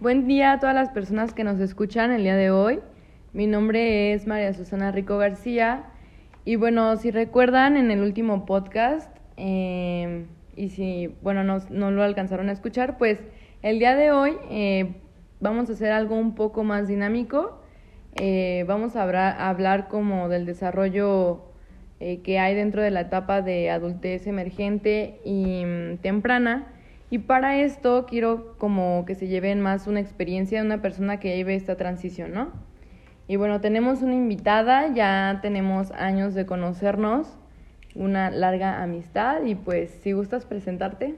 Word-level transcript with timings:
Buen 0.00 0.28
día 0.28 0.52
a 0.52 0.60
todas 0.60 0.76
las 0.76 0.90
personas 0.90 1.34
que 1.34 1.42
nos 1.42 1.58
escuchan 1.58 2.12
el 2.12 2.22
día 2.22 2.36
de 2.36 2.52
hoy. 2.52 2.78
Mi 3.32 3.48
nombre 3.48 4.12
es 4.12 4.28
María 4.28 4.54
Susana 4.54 4.92
Rico 4.92 5.18
García. 5.18 5.86
Y 6.44 6.54
bueno, 6.54 6.96
si 6.98 7.10
recuerdan 7.10 7.76
en 7.76 7.90
el 7.90 8.02
último 8.02 8.46
podcast, 8.46 9.10
eh, 9.36 10.26
y 10.54 10.68
si, 10.68 11.12
bueno, 11.20 11.42
no, 11.42 11.58
no, 11.70 11.90
lo 11.90 12.04
alcanzaron 12.04 12.48
a 12.48 12.52
escuchar, 12.52 12.96
pues 12.96 13.18
el 13.62 13.80
día 13.80 13.96
de 13.96 14.12
hoy 14.12 14.36
eh, 14.48 14.94
vamos 15.40 15.68
a 15.68 15.72
hacer 15.72 15.90
algo 15.90 16.14
un 16.14 16.36
poco 16.36 16.62
más 16.62 16.86
dinámico. 16.86 17.60
Eh, 18.14 18.64
vamos 18.68 18.94
a 18.94 19.02
hablar, 19.02 19.34
a 19.40 19.48
hablar, 19.48 19.88
como 19.88 20.28
del 20.28 20.46
desarrollo 20.46 21.42
eh, 21.98 22.20
que 22.22 22.38
hay 22.38 22.54
dentro 22.54 22.82
de 22.82 22.92
la 22.92 23.00
etapa 23.00 23.42
de 23.42 23.70
adultez 23.70 24.28
emergente 24.28 25.18
y 25.24 25.64
mm, 25.64 25.96
temprana. 25.96 26.68
Y 27.10 27.18
para 27.20 27.58
esto 27.58 28.06
quiero 28.06 28.56
como 28.58 29.04
que 29.06 29.14
se 29.14 29.28
lleven 29.28 29.60
más 29.60 29.86
una 29.86 30.00
experiencia 30.00 30.60
de 30.60 30.66
una 30.66 30.82
persona 30.82 31.18
que 31.18 31.34
vive 31.36 31.54
esta 31.54 31.76
transición, 31.76 32.32
¿no? 32.32 32.52
Y 33.28 33.36
bueno, 33.36 33.60
tenemos 33.60 34.02
una 34.02 34.14
invitada, 34.14 34.92
ya 34.94 35.38
tenemos 35.42 35.90
años 35.92 36.34
de 36.34 36.44
conocernos, 36.44 37.38
una 37.94 38.30
larga 38.30 38.82
amistad 38.82 39.42
y 39.44 39.54
pues 39.54 39.90
si 40.02 40.12
gustas 40.12 40.44
presentarte. 40.44 41.14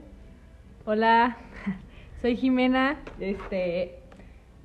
Hola, 0.85 1.37
soy 2.23 2.37
Jimena, 2.37 3.01
este, 3.19 3.99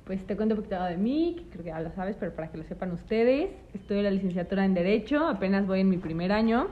pues 0.04 0.24
te 0.26 0.36
cuento 0.36 0.54
un 0.54 0.62
poquito 0.62 0.82
de 0.84 0.96
mí, 0.96 1.46
creo 1.50 1.64
que 1.64 1.70
ya 1.70 1.80
lo 1.80 1.90
sabes, 1.90 2.16
pero 2.18 2.32
para 2.34 2.50
que 2.50 2.58
lo 2.58 2.64
sepan 2.64 2.92
ustedes, 2.92 3.50
estoy 3.74 3.98
en 3.98 4.04
la 4.04 4.10
licenciatura 4.12 4.64
en 4.64 4.74
Derecho, 4.74 5.26
apenas 5.26 5.66
voy 5.66 5.80
en 5.80 5.88
mi 5.88 5.98
primer 5.98 6.30
año 6.30 6.68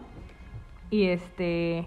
y 0.91 1.07
este, 1.07 1.87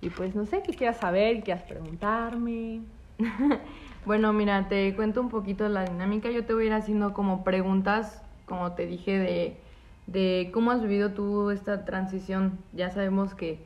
y 0.00 0.10
pues 0.10 0.34
no 0.34 0.46
sé, 0.46 0.62
qué 0.64 0.72
quieras 0.74 0.98
saber, 0.98 1.36
qué 1.36 1.42
quieras 1.42 1.62
preguntarme. 1.64 2.82
bueno, 4.06 4.32
mira, 4.32 4.68
te 4.68 4.94
cuento 4.94 5.20
un 5.20 5.28
poquito 5.28 5.68
la 5.68 5.84
dinámica, 5.84 6.30
yo 6.30 6.44
te 6.44 6.54
voy 6.54 6.64
a 6.64 6.66
ir 6.66 6.72
haciendo 6.72 7.12
como 7.14 7.44
preguntas, 7.44 8.22
como 8.44 8.72
te 8.72 8.86
dije, 8.86 9.18
de, 9.18 9.60
de 10.06 10.50
cómo 10.52 10.70
has 10.70 10.82
vivido 10.82 11.12
tú 11.12 11.50
esta 11.50 11.84
transición, 11.84 12.58
ya 12.72 12.90
sabemos 12.90 13.34
que 13.34 13.64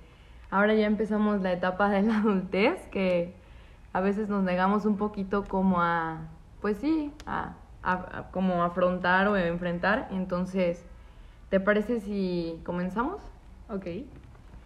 ahora 0.51 0.75
ya 0.75 0.87
empezamos 0.87 1.41
la 1.41 1.53
etapa 1.53 1.89
de 1.91 2.03
la 2.03 2.19
adultez, 2.21 2.81
que 2.89 3.35
a 3.93 4.01
veces 4.01 4.29
nos 4.29 4.43
negamos 4.45 4.87
un 4.87 4.97
poquito 4.97 5.45
como 5.45 5.81
a 5.81 6.29
pues 6.61 6.77
sí, 6.79 7.13
a, 7.27 7.57
a, 7.83 8.31
como 8.31 8.63
afrontar 8.63 9.29
o 9.29 9.37
enfrentar. 9.37 10.09
Entonces, 10.11 10.85
¿te 11.49 11.61
parece 11.61 12.01
si 12.01 12.61
comenzamos? 12.65 13.21
Ok, 13.69 13.87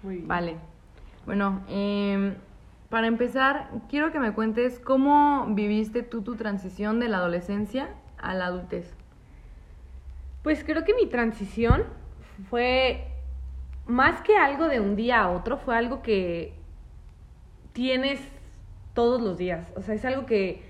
muy 0.03 0.17
bien. 0.17 0.29
Vale. 0.29 0.74
Bueno, 1.27 1.63
eh, 1.69 2.35
para 2.91 3.07
empezar, 3.07 3.71
quiero 3.89 4.13
que 4.13 4.21
me 4.21 4.33
cuentes 4.33 4.79
cómo 4.79 5.47
viviste 5.51 6.03
tú 6.03 6.23
tu 6.23 6.37
transición 6.37 7.01
de 7.01 7.09
la 7.09 7.19
adolescencia 7.19 7.89
a 8.19 8.35
la 8.35 8.47
adultez. 8.47 8.95
Pues 10.43 10.63
creo 10.63 10.85
que 10.85 10.95
mi 10.95 11.07
transición 11.07 11.85
fue 12.51 13.09
más 13.87 14.21
que 14.23 14.37
algo 14.37 14.69
de 14.69 14.81
un 14.81 14.97
día 14.97 15.23
a 15.23 15.31
otro, 15.31 15.57
fue 15.57 15.77
algo 15.77 16.03
que 16.03 16.55
tienes 17.73 18.21
todos 18.95 19.21
los 19.21 19.39
días. 19.39 19.73
O 19.77 19.83
sea, 19.83 19.95
es 19.95 20.05
algo 20.05 20.27
que 20.27 20.63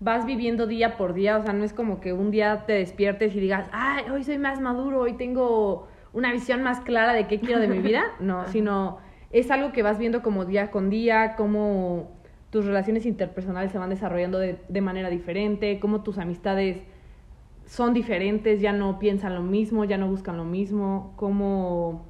vas 0.00 0.26
viviendo 0.26 0.66
día 0.66 0.96
por 0.96 1.12
día, 1.12 1.36
o 1.36 1.42
sea, 1.42 1.52
no 1.52 1.64
es 1.64 1.72
como 1.72 2.00
que 2.00 2.12
un 2.12 2.30
día 2.30 2.64
te 2.66 2.74
despiertes 2.74 3.34
y 3.34 3.40
digas, 3.40 3.68
ay, 3.72 4.04
hoy 4.10 4.24
soy 4.24 4.38
más 4.38 4.60
maduro, 4.60 5.00
hoy 5.00 5.14
tengo 5.14 5.88
una 6.12 6.32
visión 6.32 6.62
más 6.62 6.80
clara 6.80 7.12
de 7.12 7.26
qué 7.26 7.40
quiero 7.40 7.60
de 7.60 7.68
mi 7.68 7.80
vida, 7.80 8.04
no, 8.20 8.46
sino 8.46 8.98
es 9.30 9.50
algo 9.50 9.72
que 9.72 9.82
vas 9.82 9.98
viendo 9.98 10.22
como 10.22 10.44
día 10.44 10.70
con 10.70 10.90
día, 10.90 11.34
cómo 11.36 12.10
tus 12.50 12.64
relaciones 12.64 13.04
interpersonales 13.06 13.72
se 13.72 13.78
van 13.78 13.90
desarrollando 13.90 14.38
de, 14.38 14.58
de 14.68 14.80
manera 14.80 15.10
diferente, 15.10 15.78
cómo 15.80 16.02
tus 16.02 16.18
amistades 16.18 16.78
son 17.66 17.92
diferentes, 17.92 18.60
ya 18.60 18.72
no 18.72 18.98
piensan 18.98 19.34
lo 19.34 19.42
mismo, 19.42 19.84
ya 19.84 19.98
no 19.98 20.08
buscan 20.08 20.38
lo 20.38 20.44
mismo, 20.44 21.12
cómo, 21.16 22.06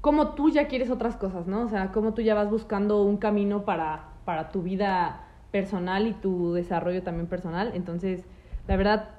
cómo 0.00 0.34
tú 0.34 0.50
ya 0.50 0.68
quieres 0.68 0.90
otras 0.90 1.16
cosas, 1.16 1.48
¿no? 1.48 1.62
O 1.62 1.68
sea, 1.68 1.90
cómo 1.90 2.14
tú 2.14 2.22
ya 2.22 2.34
vas 2.34 2.48
buscando 2.48 3.02
un 3.02 3.16
camino 3.16 3.64
para, 3.64 4.10
para 4.24 4.52
tu 4.52 4.62
vida 4.62 5.26
personal 5.50 6.06
y 6.06 6.12
tu 6.12 6.54
desarrollo 6.54 7.02
también 7.02 7.26
personal. 7.26 7.72
Entonces, 7.74 8.24
la 8.68 8.76
verdad, 8.76 9.10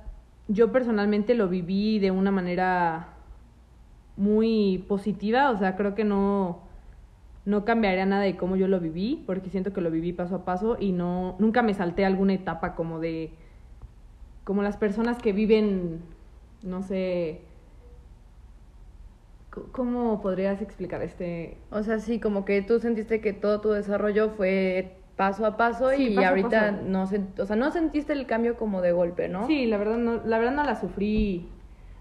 yo 0.47 0.71
personalmente 0.71 1.35
lo 1.35 1.49
viví 1.49 1.99
de 1.99 2.11
una 2.11 2.31
manera 2.31 3.12
muy 4.15 4.85
positiva, 4.87 5.49
o 5.49 5.57
sea, 5.57 5.75
creo 5.75 5.95
que 5.95 6.03
no, 6.03 6.61
no 7.45 7.65
cambiaría 7.65 8.05
nada 8.05 8.23
de 8.23 8.37
cómo 8.37 8.55
yo 8.55 8.67
lo 8.67 8.79
viví, 8.79 9.23
porque 9.25 9.49
siento 9.49 9.73
que 9.73 9.81
lo 9.81 9.91
viví 9.91 10.13
paso 10.13 10.35
a 10.35 10.45
paso 10.45 10.77
y 10.79 10.91
no, 10.91 11.35
nunca 11.39 11.61
me 11.61 11.73
salté 11.73 12.05
alguna 12.05 12.33
etapa 12.33 12.75
como 12.75 12.99
de, 12.99 13.31
como 14.43 14.61
las 14.61 14.77
personas 14.77 15.17
que 15.17 15.33
viven, 15.33 16.01
no 16.61 16.83
sé, 16.83 17.41
¿cómo 19.71 20.21
podrías 20.21 20.61
explicar 20.61 21.01
este? 21.01 21.57
O 21.71 21.83
sea, 21.83 21.99
sí, 21.99 22.19
como 22.19 22.45
que 22.45 22.61
tú 22.61 22.79
sentiste 22.79 23.21
que 23.21 23.33
todo 23.33 23.61
tu 23.61 23.69
desarrollo 23.69 24.29
fue 24.31 24.97
paso 25.15 25.45
a 25.45 25.57
paso 25.57 25.93
y 25.93 26.17
ahorita 26.23 26.71
no 26.71 27.03
o 27.03 27.45
sea, 27.45 27.55
no 27.55 27.71
sentiste 27.71 28.13
el 28.13 28.25
cambio 28.25 28.57
como 28.57 28.81
de 28.81 28.91
golpe, 28.91 29.29
¿no? 29.29 29.45
Sí, 29.47 29.65
la 29.67 29.77
verdad 29.77 29.97
no, 29.97 30.21
la 30.25 30.39
verdad 30.39 30.53
no 30.53 30.63
la 30.63 30.79
sufrí, 30.79 31.49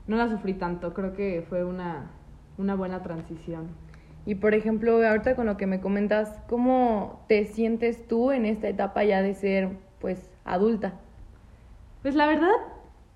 no 0.06 0.16
la 0.16 0.28
sufrí 0.28 0.54
tanto, 0.54 0.94
creo 0.94 1.14
que 1.14 1.44
fue 1.48 1.64
una, 1.64 2.10
una 2.58 2.74
buena 2.74 3.02
transición. 3.02 3.68
Y 4.24 4.36
por 4.36 4.54
ejemplo, 4.54 5.04
ahorita 5.06 5.34
con 5.34 5.46
lo 5.46 5.56
que 5.56 5.66
me 5.66 5.80
comentas, 5.80 6.40
¿cómo 6.48 7.24
te 7.28 7.44
sientes 7.44 8.06
tú 8.06 8.30
en 8.30 8.46
esta 8.46 8.68
etapa 8.68 9.04
ya 9.04 9.20
de 9.22 9.34
ser, 9.34 9.70
pues, 10.00 10.30
adulta? 10.44 10.94
Pues 12.02 12.14
la 12.14 12.26
verdad, 12.26 12.54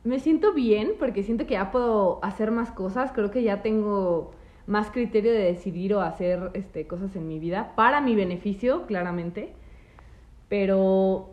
me 0.04 0.18
siento 0.18 0.52
bien 0.52 0.92
porque 0.98 1.22
siento 1.22 1.46
que 1.46 1.54
ya 1.54 1.70
puedo 1.70 2.24
hacer 2.24 2.50
más 2.50 2.70
cosas, 2.70 3.12
creo 3.12 3.30
que 3.30 3.42
ya 3.42 3.62
tengo 3.62 4.32
más 4.66 4.90
criterio 4.90 5.32
de 5.32 5.38
decidir 5.38 5.94
o 5.94 6.00
hacer 6.00 6.50
este, 6.54 6.86
cosas 6.86 7.14
en 7.14 7.28
mi 7.28 7.38
vida, 7.38 7.72
para 7.76 8.00
mi 8.00 8.16
beneficio, 8.16 8.86
claramente 8.86 9.52
pero 10.48 11.30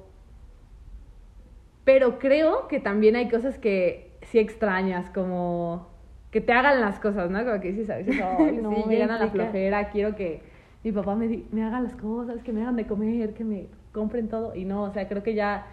pero 1.84 2.18
creo 2.18 2.68
que 2.68 2.80
también 2.80 3.16
hay 3.16 3.30
cosas 3.30 3.58
que 3.58 4.12
sí 4.26 4.40
extrañas, 4.40 5.10
como 5.10 5.88
que 6.32 6.42
te 6.42 6.52
hagan 6.52 6.82
las 6.82 7.00
cosas, 7.00 7.30
¿no? 7.30 7.44
Como 7.46 7.60
que 7.62 7.72
dices 7.72 7.90
a 7.90 7.98
veces, 7.98 8.20
ay, 8.22 8.58
no, 8.62 8.86
me 8.86 8.98
gana 8.98 9.20
la 9.20 9.28
flojera, 9.28 9.90
quiero 9.90 10.16
que 10.16 10.42
mi 10.84 10.92
papá 10.92 11.16
me, 11.16 11.44
me 11.52 11.64
haga 11.64 11.80
las 11.80 11.96
cosas, 11.96 12.44
que 12.44 12.52
me 12.52 12.62
hagan 12.62 12.76
de 12.76 12.86
comer, 12.88 13.34
que 13.34 13.44
me 13.44 13.68
compren 13.92 14.28
todo. 14.28 14.56
Y 14.56 14.66
no, 14.66 14.84
o 14.84 14.92
sea, 14.92 15.08
creo 15.08 15.24
que 15.24 15.36
ya, 15.36 15.68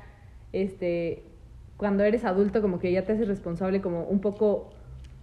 este, 0.53 1.25
cuando 1.77 2.05
eres 2.05 2.25
adulto, 2.25 2.61
como 2.61 2.79
que 2.79 2.93
ya 2.93 3.05
te 3.05 3.13
haces 3.13 3.27
responsable 3.27 3.81
como 3.81 4.05
un 4.05 4.21
poco 4.21 4.71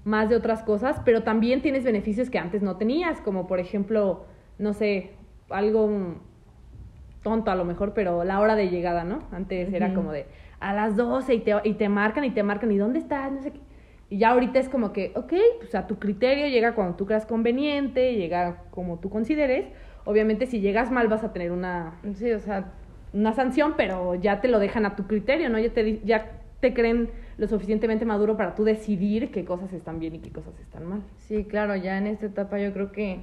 más 0.03 0.29
de 0.29 0.35
otras 0.35 0.63
cosas, 0.63 1.01
pero 1.05 1.23
también 1.23 1.61
tienes 1.61 1.83
beneficios 1.83 2.29
que 2.29 2.39
antes 2.39 2.61
no 2.61 2.77
tenías, 2.77 3.21
como 3.21 3.45
por 3.45 3.59
ejemplo, 3.59 4.25
no 4.57 4.73
sé, 4.73 5.11
algo 5.49 6.15
tonto 7.21 7.51
a 7.51 7.55
lo 7.55 7.65
mejor, 7.65 7.93
pero 7.93 8.23
la 8.23 8.39
hora 8.39 8.55
de 8.55 8.69
llegada, 8.69 9.03
¿no? 9.03 9.19
Antes 9.31 9.71
era 9.73 9.93
como 9.93 10.11
de 10.11 10.25
a 10.59 10.73
las 10.73 10.95
12 10.95 11.33
y 11.33 11.39
te, 11.39 11.53
y 11.63 11.73
te 11.73 11.89
marcan 11.89 12.23
y 12.23 12.31
te 12.31 12.43
marcan, 12.43 12.71
¿y 12.71 12.77
dónde 12.77 12.99
estás? 12.99 13.31
No 13.31 13.41
sé 13.41 13.51
qué. 13.51 13.59
Y 14.09 14.19
ya 14.19 14.29
ahorita 14.29 14.59
es 14.59 14.69
como 14.69 14.93
que, 14.93 15.11
ok, 15.15 15.33
pues 15.59 15.75
a 15.75 15.85
tu 15.85 15.99
criterio 15.99 16.47
llega 16.47 16.75
cuando 16.75 16.95
tú 16.95 17.05
creas 17.05 17.25
conveniente, 17.25 18.15
llega 18.15 18.63
como 18.71 18.99
tú 18.99 19.09
consideres. 19.09 19.65
Obviamente 20.05 20.45
si 20.45 20.61
llegas 20.61 20.91
mal 20.91 21.09
vas 21.09 21.23
a 21.23 21.33
tener 21.33 21.51
una, 21.51 21.99
sí, 22.15 22.31
o 22.31 22.39
sea, 22.39 22.71
una 23.13 23.33
sanción, 23.33 23.73
pero 23.75 24.15
ya 24.15 24.39
te 24.39 24.47
lo 24.47 24.59
dejan 24.59 24.85
a 24.85 24.95
tu 24.95 25.07
criterio, 25.07 25.49
¿no? 25.49 25.59
Ya 25.59 25.73
te, 25.73 25.99
ya 26.05 26.31
te 26.61 26.73
creen 26.73 27.09
lo 27.37 27.47
suficientemente 27.47 28.05
maduro 28.05 28.37
para 28.37 28.55
tú 28.55 28.63
decidir 28.63 29.31
qué 29.31 29.45
cosas 29.45 29.73
están 29.73 29.99
bien 29.99 30.15
y 30.15 30.19
qué 30.19 30.31
cosas 30.31 30.57
están 30.59 30.85
mal. 30.85 31.01
Sí, 31.17 31.43
claro, 31.43 31.75
ya 31.75 31.97
en 31.97 32.07
esta 32.07 32.25
etapa 32.25 32.59
yo 32.59 32.73
creo 32.73 32.91
que 32.91 33.19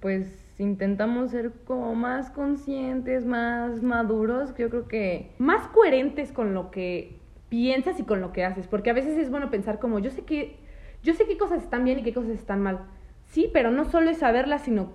pues 0.00 0.44
intentamos 0.58 1.30
ser 1.30 1.52
como 1.64 1.94
más 1.94 2.30
conscientes, 2.30 3.24
más 3.24 3.82
maduros, 3.82 4.54
yo 4.56 4.70
creo 4.70 4.88
que... 4.88 5.30
Más 5.38 5.66
coherentes 5.68 6.32
con 6.32 6.54
lo 6.54 6.70
que 6.70 7.16
piensas 7.48 7.98
y 8.00 8.04
con 8.04 8.20
lo 8.20 8.32
que 8.32 8.44
haces, 8.44 8.66
porque 8.66 8.90
a 8.90 8.94
veces 8.94 9.16
es 9.16 9.30
bueno 9.30 9.50
pensar 9.50 9.78
como, 9.78 9.98
yo 9.98 10.10
sé 10.10 10.22
que, 10.22 10.56
yo 11.02 11.14
sé 11.14 11.26
qué 11.26 11.36
cosas 11.36 11.62
están 11.62 11.84
bien 11.84 11.98
y 11.98 12.02
qué 12.02 12.12
cosas 12.12 12.32
están 12.32 12.60
mal. 12.60 12.80
Sí, 13.26 13.50
pero 13.52 13.70
no 13.70 13.84
solo 13.84 14.10
es 14.10 14.18
saberlas, 14.18 14.62
sino 14.62 14.92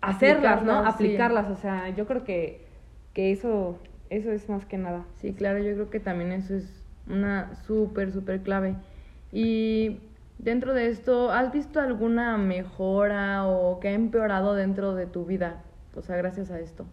hacerlas, 0.00 0.62
¿no? 0.64 0.84
Aplicarlas, 0.84 1.50
o 1.50 1.56
sea, 1.56 1.90
yo 1.90 2.06
creo 2.06 2.24
que, 2.24 2.66
que 3.12 3.32
eso, 3.32 3.78
eso 4.08 4.32
es 4.32 4.48
más 4.48 4.64
que 4.64 4.78
nada. 4.78 5.04
Sí, 5.16 5.32
claro, 5.32 5.58
yo 5.58 5.74
creo 5.74 5.90
que 5.90 6.00
también 6.00 6.32
eso 6.32 6.54
es 6.54 6.84
una 7.06 7.54
súper, 7.54 8.12
súper 8.12 8.40
clave. 8.40 8.76
Y 9.32 9.98
Dentro 10.42 10.72
de 10.72 10.88
esto, 10.88 11.30
¿has 11.30 11.52
visto 11.52 11.80
alguna 11.80 12.38
mejora 12.38 13.46
o 13.46 13.78
que 13.78 13.88
ha 13.88 13.92
empeorado 13.92 14.54
dentro 14.54 14.94
de 14.94 15.04
tu 15.04 15.26
vida? 15.26 15.62
O 15.94 16.00
sea, 16.00 16.16
gracias 16.16 16.50
a 16.50 16.58
esto. 16.58 16.86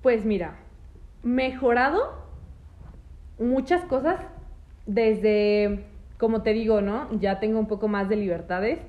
Pues 0.00 0.24
mira, 0.24 0.56
mejorado 1.22 2.14
muchas 3.38 3.84
cosas 3.84 4.18
desde, 4.86 5.84
como 6.16 6.40
te 6.40 6.54
digo, 6.54 6.80
¿no? 6.80 7.10
Ya 7.20 7.40
tengo 7.40 7.58
un 7.58 7.66
poco 7.66 7.88
más 7.88 8.08
de 8.08 8.16
libertades 8.16 8.80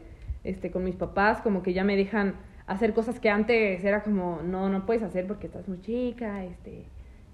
este, 0.46 0.72
con 0.72 0.86
mis 0.86 0.96
papás, 0.96 1.42
como 1.42 1.62
que 1.62 1.74
ya 1.74 1.84
me 1.84 1.98
dejan 1.98 2.36
hacer 2.68 2.94
cosas 2.94 3.20
que 3.20 3.30
antes 3.30 3.84
era 3.84 4.02
como, 4.02 4.40
no, 4.44 4.70
no 4.70 4.86
puedes 4.86 5.04
hacer 5.04 5.28
porque 5.28 5.48
estás 5.48 5.68
muy 5.68 5.82
chica, 5.82 6.46
este, 6.46 6.86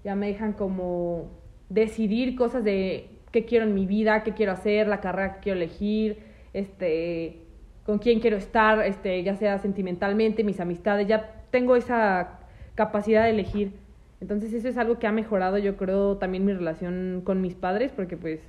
ya 0.02 0.16
me 0.16 0.26
dejan 0.26 0.54
como 0.54 1.30
decidir 1.68 2.34
cosas 2.34 2.64
de 2.64 3.13
qué 3.34 3.44
quiero 3.44 3.64
en 3.64 3.74
mi 3.74 3.84
vida, 3.84 4.22
qué 4.22 4.32
quiero 4.32 4.52
hacer, 4.52 4.86
la 4.86 5.00
carrera 5.00 5.34
que 5.34 5.40
quiero 5.40 5.56
elegir, 5.56 6.18
este, 6.52 7.42
con 7.84 7.98
quién 7.98 8.20
quiero 8.20 8.36
estar, 8.36 8.80
este, 8.86 9.24
ya 9.24 9.34
sea 9.34 9.58
sentimentalmente, 9.58 10.44
mis 10.44 10.60
amistades, 10.60 11.08
ya 11.08 11.42
tengo 11.50 11.74
esa 11.74 12.38
capacidad 12.76 13.24
de 13.24 13.30
elegir. 13.30 13.72
Entonces 14.20 14.52
eso 14.52 14.68
es 14.68 14.78
algo 14.78 15.00
que 15.00 15.08
ha 15.08 15.12
mejorado, 15.12 15.58
yo 15.58 15.76
creo, 15.76 16.16
también 16.16 16.44
mi 16.44 16.52
relación 16.52 17.22
con 17.24 17.40
mis 17.40 17.56
padres, 17.56 17.90
porque 17.90 18.16
pues... 18.16 18.40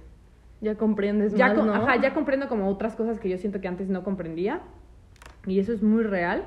Ya 0.61 0.75
comprendes 0.75 1.33
ya 1.33 1.47
más, 1.47 1.65
¿no? 1.65 1.73
Ajá, 1.73 1.99
ya 1.99 2.13
comprendo 2.13 2.47
como 2.47 2.69
otras 2.69 2.95
cosas 2.95 3.19
que 3.19 3.27
yo 3.27 3.39
siento 3.39 3.61
que 3.61 3.67
antes 3.67 3.89
no 3.89 4.03
comprendía. 4.03 4.61
Y 5.47 5.57
eso 5.57 5.73
es 5.73 5.81
muy 5.81 6.03
real. 6.03 6.45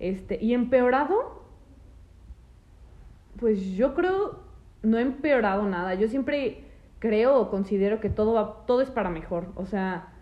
Este, 0.00 0.42
y 0.42 0.54
empeorado, 0.54 1.44
pues 3.38 3.76
yo 3.76 3.94
creo, 3.94 4.40
no 4.82 4.96
he 4.96 5.02
empeorado 5.02 5.68
nada. 5.68 5.94
Yo 5.94 6.08
siempre 6.08 6.65
creo 7.06 7.36
o 7.40 7.50
considero 7.50 8.00
que 8.00 8.10
todo, 8.10 8.34
va, 8.34 8.64
todo 8.66 8.80
es 8.82 8.90
para 8.90 9.10
mejor. 9.10 9.52
O 9.56 9.66
sea, 9.66 10.12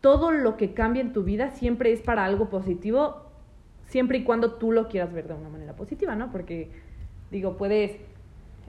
todo 0.00 0.30
lo 0.30 0.56
que 0.56 0.74
cambia 0.74 1.02
en 1.02 1.12
tu 1.12 1.24
vida 1.24 1.50
siempre 1.50 1.92
es 1.92 2.02
para 2.02 2.24
algo 2.24 2.48
positivo, 2.48 3.22
siempre 3.86 4.18
y 4.18 4.24
cuando 4.24 4.54
tú 4.54 4.72
lo 4.72 4.88
quieras 4.88 5.12
ver 5.12 5.28
de 5.28 5.34
una 5.34 5.48
manera 5.48 5.76
positiva, 5.76 6.14
¿no? 6.16 6.30
Porque, 6.30 6.72
digo, 7.30 7.56
puedes 7.56 7.98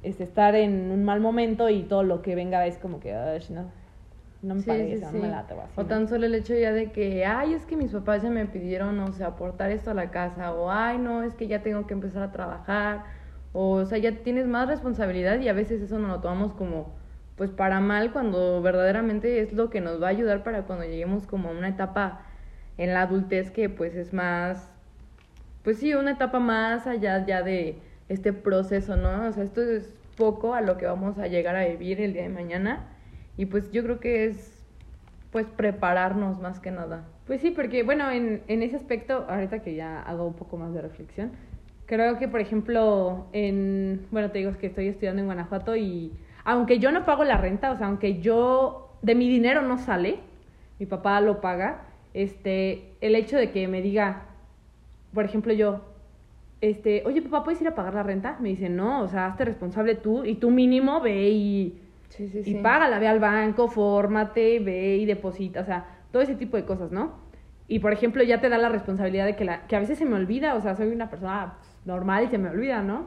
este, 0.04 0.24
estar 0.24 0.56
en 0.56 0.92
un 0.92 1.04
mal 1.06 1.20
momento 1.22 1.70
y 1.70 1.84
todo 1.84 2.04
lo 2.04 2.22
que 2.22 2.36
venga 2.36 2.66
es 2.68 2.78
como 2.80 3.00
que, 3.00 3.14
no, 3.52 3.72
no 4.42 4.56
me 4.56 4.64
Sí, 4.64 4.64
parece, 4.64 4.98
sí, 4.98 5.06
no 5.06 5.12
sí. 5.12 5.22
me 5.22 5.30
late 5.30 5.54
o 5.54 5.62
así, 5.62 5.82
O 5.82 5.86
¿no? 5.86 5.88
tan 5.88 6.08
solo 6.08 6.26
el 6.26 6.36
hecho 6.36 6.56
ya 6.56 6.74
de 6.74 6.92
que, 6.92 7.26
ay, 7.26 7.54
es 7.54 7.66
que 7.66 7.78
mis 7.78 7.92
papás 7.92 8.24
ya 8.24 8.30
me 8.32 8.46
pidieron, 8.48 9.00
o 9.00 9.12
sea, 9.14 9.28
aportar 9.28 9.72
esto 9.72 9.92
a 9.92 9.94
la 9.94 10.10
casa, 10.12 10.54
o 10.54 10.72
ay, 10.72 10.98
no, 10.98 11.24
es 11.24 11.36
que 11.36 11.48
ya 11.48 11.62
tengo 11.64 11.86
que 11.88 11.94
empezar 11.94 12.24
a 12.24 12.32
trabajar, 12.32 13.06
o, 13.54 13.72
o 13.72 13.86
sea, 13.86 13.98
ya 13.98 14.12
tienes 14.24 14.48
más 14.48 14.68
responsabilidad 14.68 15.40
y 15.40 15.50
a 15.50 15.54
veces 15.54 15.82
eso 15.82 16.00
no 16.00 16.08
lo 16.08 16.20
tomamos 16.20 16.54
como, 16.54 16.96
pues, 17.36 17.52
para 17.52 17.80
mal, 17.80 18.12
cuando 18.12 18.62
verdaderamente 18.62 19.42
es 19.42 19.54
lo 19.54 19.70
que 19.70 19.82
nos 19.82 20.02
va 20.02 20.08
a 20.08 20.12
ayudar 20.12 20.44
para 20.44 20.64
cuando 20.64 20.86
lleguemos 20.86 21.28
como 21.28 21.50
a 21.50 21.52
una 21.52 21.70
etapa 21.70 22.22
en 22.78 22.94
la 22.94 23.04
adultez 23.04 23.52
que, 23.52 23.70
pues, 23.70 23.96
es 23.96 24.14
más, 24.14 24.70
pues 25.64 25.78
sí, 25.80 25.94
una 25.94 26.12
etapa 26.12 26.40
más 26.40 26.88
allá 26.88 27.26
ya 27.26 27.44
de 27.44 27.80
este 28.10 28.34
proceso, 28.34 28.96
¿no? 28.96 29.28
O 29.28 29.32
sea, 29.32 29.44
esto 29.44 29.62
es 29.62 29.94
poco 30.18 30.54
a 30.54 30.62
lo 30.62 30.78
que 30.78 30.86
vamos 30.86 31.18
a 31.20 31.28
llegar 31.28 31.56
a 31.56 31.66
vivir 31.66 32.02
el 32.02 32.14
día 32.14 32.24
de 32.24 32.30
mañana. 32.30 32.88
Y 33.38 33.46
pues 33.46 33.72
yo 33.72 33.84
creo 33.84 34.00
que 34.00 34.26
es 34.26 34.66
pues 35.32 35.46
prepararnos 35.46 36.40
más 36.40 36.60
que 36.60 36.72
nada. 36.72 37.06
Pues 37.28 37.42
sí, 37.42 37.52
porque 37.52 37.84
bueno, 37.84 38.10
en, 38.10 38.42
en 38.48 38.64
ese 38.64 38.76
aspecto, 38.76 39.26
ahorita 39.30 39.60
que 39.60 39.76
ya 39.76 40.02
hago 40.02 40.26
un 40.26 40.34
poco 40.34 40.58
más 40.58 40.74
de 40.74 40.82
reflexión, 40.82 41.32
creo 41.88 42.20
que 42.20 42.28
por 42.28 42.40
ejemplo, 42.40 43.26
en, 43.34 44.06
bueno, 44.12 44.30
te 44.30 44.38
digo 44.38 44.56
que 44.58 44.68
estoy 44.68 44.88
estudiando 44.88 45.22
en 45.22 45.26
Guanajuato 45.26 45.76
y 45.76 46.12
aunque 46.44 46.78
yo 46.78 46.92
no 46.92 47.06
pago 47.06 47.24
la 47.24 47.38
renta, 47.38 47.72
o 47.72 47.78
sea, 47.78 47.88
aunque 47.88 48.20
yo, 48.20 48.92
de 49.02 49.16
mi 49.16 49.28
dinero 49.28 49.64
no 49.64 49.78
sale, 49.80 50.20
mi 50.80 50.86
papá 50.86 51.20
lo 51.22 51.42
paga, 51.42 51.86
este, 52.14 52.94
el 53.02 53.16
hecho 53.16 53.38
de 53.38 53.52
que 53.52 53.68
me 53.68 53.82
diga, 53.82 54.26
por 55.14 55.26
ejemplo, 55.26 55.54
yo, 55.54 55.82
este, 56.62 57.04
oye 57.06 57.22
papá, 57.22 57.44
¿puedes 57.44 57.62
ir 57.62 57.68
a 57.68 57.76
pagar 57.76 57.96
la 57.96 58.04
renta? 58.04 58.38
Me 58.40 58.50
dice, 58.50 58.70
no, 58.70 59.02
o 59.02 59.08
sea, 59.08 59.28
hazte 59.28 59.46
responsable 59.46 59.96
tú 59.96 60.24
y 60.26 60.36
tú 60.36 60.52
mínimo 60.52 61.02
ve 61.02 61.30
y 61.30 61.82
Sí, 62.10 62.30
sí, 62.30 62.42
y 62.46 62.56
págala, 62.56 63.00
ve 63.00 63.08
al 63.08 63.20
banco, 63.20 63.68
fórmate, 63.68 64.60
ve 64.60 64.98
y 64.98 65.06
deposita, 65.06 65.62
o 65.62 65.66
sea, 65.66 65.86
todo 66.12 66.22
ese 66.22 66.36
tipo 66.36 66.58
de 66.58 66.64
cosas, 66.64 66.92
¿no? 66.92 67.16
Y 67.68 67.80
por 67.80 67.92
ejemplo, 67.92 68.24
ya 68.24 68.40
te 68.40 68.50
da 68.50 68.58
la 68.58 68.70
responsabilidad 68.70 69.26
de 69.26 69.36
que, 69.36 69.44
la, 69.44 69.68
que 69.68 69.76
a 69.76 69.80
veces 69.80 69.98
se 69.98 70.06
me 70.06 70.16
olvida, 70.16 70.56
o 70.56 70.62
sea, 70.62 70.76
soy 70.76 70.88
una 70.88 71.10
persona 71.10 71.56
pues, 71.58 71.77
normal 71.88 72.26
y 72.26 72.28
se 72.28 72.38
me 72.38 72.50
olvida, 72.50 72.82
¿no? 72.84 73.06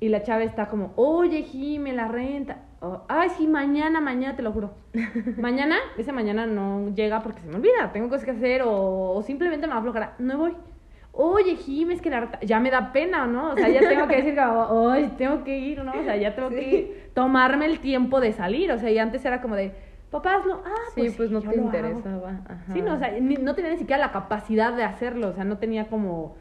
Y 0.00 0.08
la 0.08 0.22
chava 0.22 0.44
está 0.44 0.68
como, 0.68 0.92
oye, 0.96 1.42
Jime, 1.42 1.92
la 1.92 2.06
renta. 2.08 2.58
O, 2.80 3.02
Ay, 3.08 3.28
sí, 3.30 3.48
mañana, 3.48 4.00
mañana, 4.00 4.36
te 4.36 4.42
lo 4.42 4.52
juro. 4.52 4.70
mañana, 5.38 5.76
ese 5.98 6.12
mañana 6.12 6.46
no 6.46 6.90
llega 6.94 7.20
porque 7.20 7.40
se 7.40 7.48
me 7.48 7.56
olvida, 7.56 7.90
tengo 7.92 8.08
cosas 8.08 8.24
que 8.24 8.30
hacer 8.30 8.62
o, 8.62 9.10
o 9.16 9.22
simplemente 9.22 9.66
me 9.66 9.70
va 9.72 9.76
a 9.78 9.80
aflojar, 9.80 10.14
no 10.20 10.38
voy. 10.38 10.54
Oye, 11.12 11.56
Jime, 11.56 11.94
es 11.94 12.00
que 12.00 12.10
la 12.10 12.20
renta, 12.20 12.38
ya 12.42 12.60
me 12.60 12.70
da 12.70 12.92
pena, 12.92 13.26
¿no? 13.26 13.50
O 13.50 13.56
sea, 13.56 13.68
ya 13.68 13.80
tengo 13.88 14.06
que 14.06 14.16
decir, 14.16 14.36
como, 14.36 14.90
ay, 14.90 15.12
tengo 15.18 15.42
que 15.42 15.58
ir, 15.58 15.82
¿no? 15.82 15.90
O 15.98 16.02
sea, 16.04 16.16
ya 16.16 16.36
tengo 16.36 16.50
Sí. 16.50 16.54
que 16.56 17.10
tomarme 17.14 17.66
el 17.66 17.80
tiempo 17.80 18.20
de 18.20 18.32
salir, 18.32 18.70
o 18.70 18.78
sea, 18.78 18.90
y 18.92 18.98
antes 18.98 19.24
era 19.24 19.40
como 19.42 19.56
de, 19.56 19.72
papá, 20.12 20.36
hazlo, 20.36 20.62
ah, 20.64 20.70
Sí, 20.94 21.00
pues, 21.00 21.16
pues, 21.16 21.28
sí, 21.30 21.34
no 21.34 21.40
yo 21.40 21.50
te 21.50 21.56
lo 21.56 21.62
hago". 21.68 21.76
interesaba. 21.76 22.40
Ajá. 22.48 22.72
Sí, 22.72 22.82
no, 22.82 22.94
o 22.94 22.98
sea, 22.98 23.10
ni- 23.18 23.34
no 23.34 23.56
tenía 23.56 23.72
ni 23.72 23.78
siquiera 23.78 24.00
la 24.06 24.12
capacidad 24.12 24.72
de 24.74 24.84
hacerlo, 24.84 25.30
o 25.30 25.32
sea, 25.32 25.42
no 25.42 25.58
tenía 25.58 25.88
como 25.88 26.36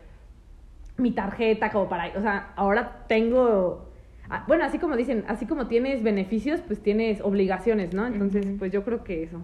mi 0.98 1.12
tarjeta 1.12 1.72
como 1.72 1.90
para, 1.90 2.08
o 2.18 2.22
sea, 2.22 2.54
ahora 2.56 3.06
tengo, 3.08 3.90
ah, 4.30 4.44
bueno, 4.48 4.66
así 4.66 4.80
como 4.80 4.98
dicen, 4.98 5.24
así 5.28 5.46
como 5.46 5.68
tienes 5.68 6.04
beneficios, 6.04 6.62
pues 6.62 6.82
tienes 6.82 7.22
obligaciones, 7.22 7.94
¿no? 7.94 8.08
Entonces, 8.08 8.46
pues 8.58 8.72
yo 8.72 8.84
creo 8.84 9.04
que 9.04 9.24
eso. 9.24 9.42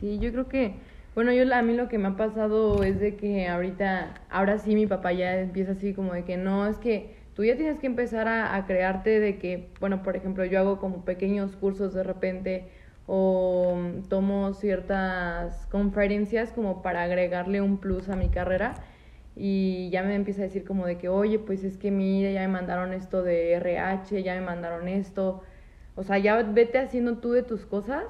Sí, 0.00 0.18
yo 0.18 0.32
creo 0.32 0.48
que, 0.48 0.74
bueno, 1.14 1.32
yo 1.32 1.44
a 1.54 1.62
mí 1.62 1.74
lo 1.74 1.88
que 1.88 1.98
me 1.98 2.08
ha 2.08 2.16
pasado 2.16 2.82
es 2.82 2.98
de 2.98 3.16
que 3.16 3.48
ahorita, 3.48 4.14
ahora 4.28 4.58
sí 4.58 4.74
mi 4.74 4.86
papá 4.86 5.12
ya 5.12 5.38
empieza 5.38 5.72
así 5.72 5.94
como 5.94 6.14
de 6.14 6.24
que 6.24 6.36
no, 6.36 6.66
es 6.66 6.78
que 6.78 7.14
tú 7.34 7.44
ya 7.44 7.56
tienes 7.56 7.78
que 7.78 7.86
empezar 7.86 8.26
a, 8.26 8.56
a 8.56 8.66
crearte 8.66 9.20
de 9.20 9.38
que, 9.38 9.68
bueno, 9.78 10.02
por 10.02 10.16
ejemplo, 10.16 10.44
yo 10.44 10.58
hago 10.58 10.78
como 10.78 11.04
pequeños 11.04 11.54
cursos 11.56 11.94
de 11.94 12.02
repente 12.02 12.68
o 13.06 13.76
tomo 14.08 14.52
ciertas 14.54 15.66
conferencias 15.66 16.52
como 16.52 16.82
para 16.82 17.02
agregarle 17.02 17.60
un 17.60 17.78
plus 17.78 18.08
a 18.08 18.16
mi 18.16 18.28
carrera 18.28 18.74
y 19.36 19.90
ya 19.90 20.02
me 20.02 20.14
empieza 20.14 20.42
a 20.42 20.44
decir 20.44 20.64
como 20.64 20.86
de 20.86 20.98
que, 20.98 21.08
oye, 21.08 21.38
pues 21.38 21.64
es 21.64 21.78
que 21.78 21.90
mira, 21.90 22.30
ya 22.30 22.40
me 22.42 22.48
mandaron 22.48 22.92
esto 22.92 23.22
de 23.22 23.52
RH, 23.54 24.22
ya 24.22 24.34
me 24.34 24.42
mandaron 24.42 24.88
esto, 24.88 25.42
o 25.96 26.02
sea, 26.02 26.18
ya 26.18 26.42
vete 26.42 26.78
haciendo 26.78 27.18
tú 27.18 27.32
de 27.32 27.42
tus 27.42 27.66
cosas 27.66 28.04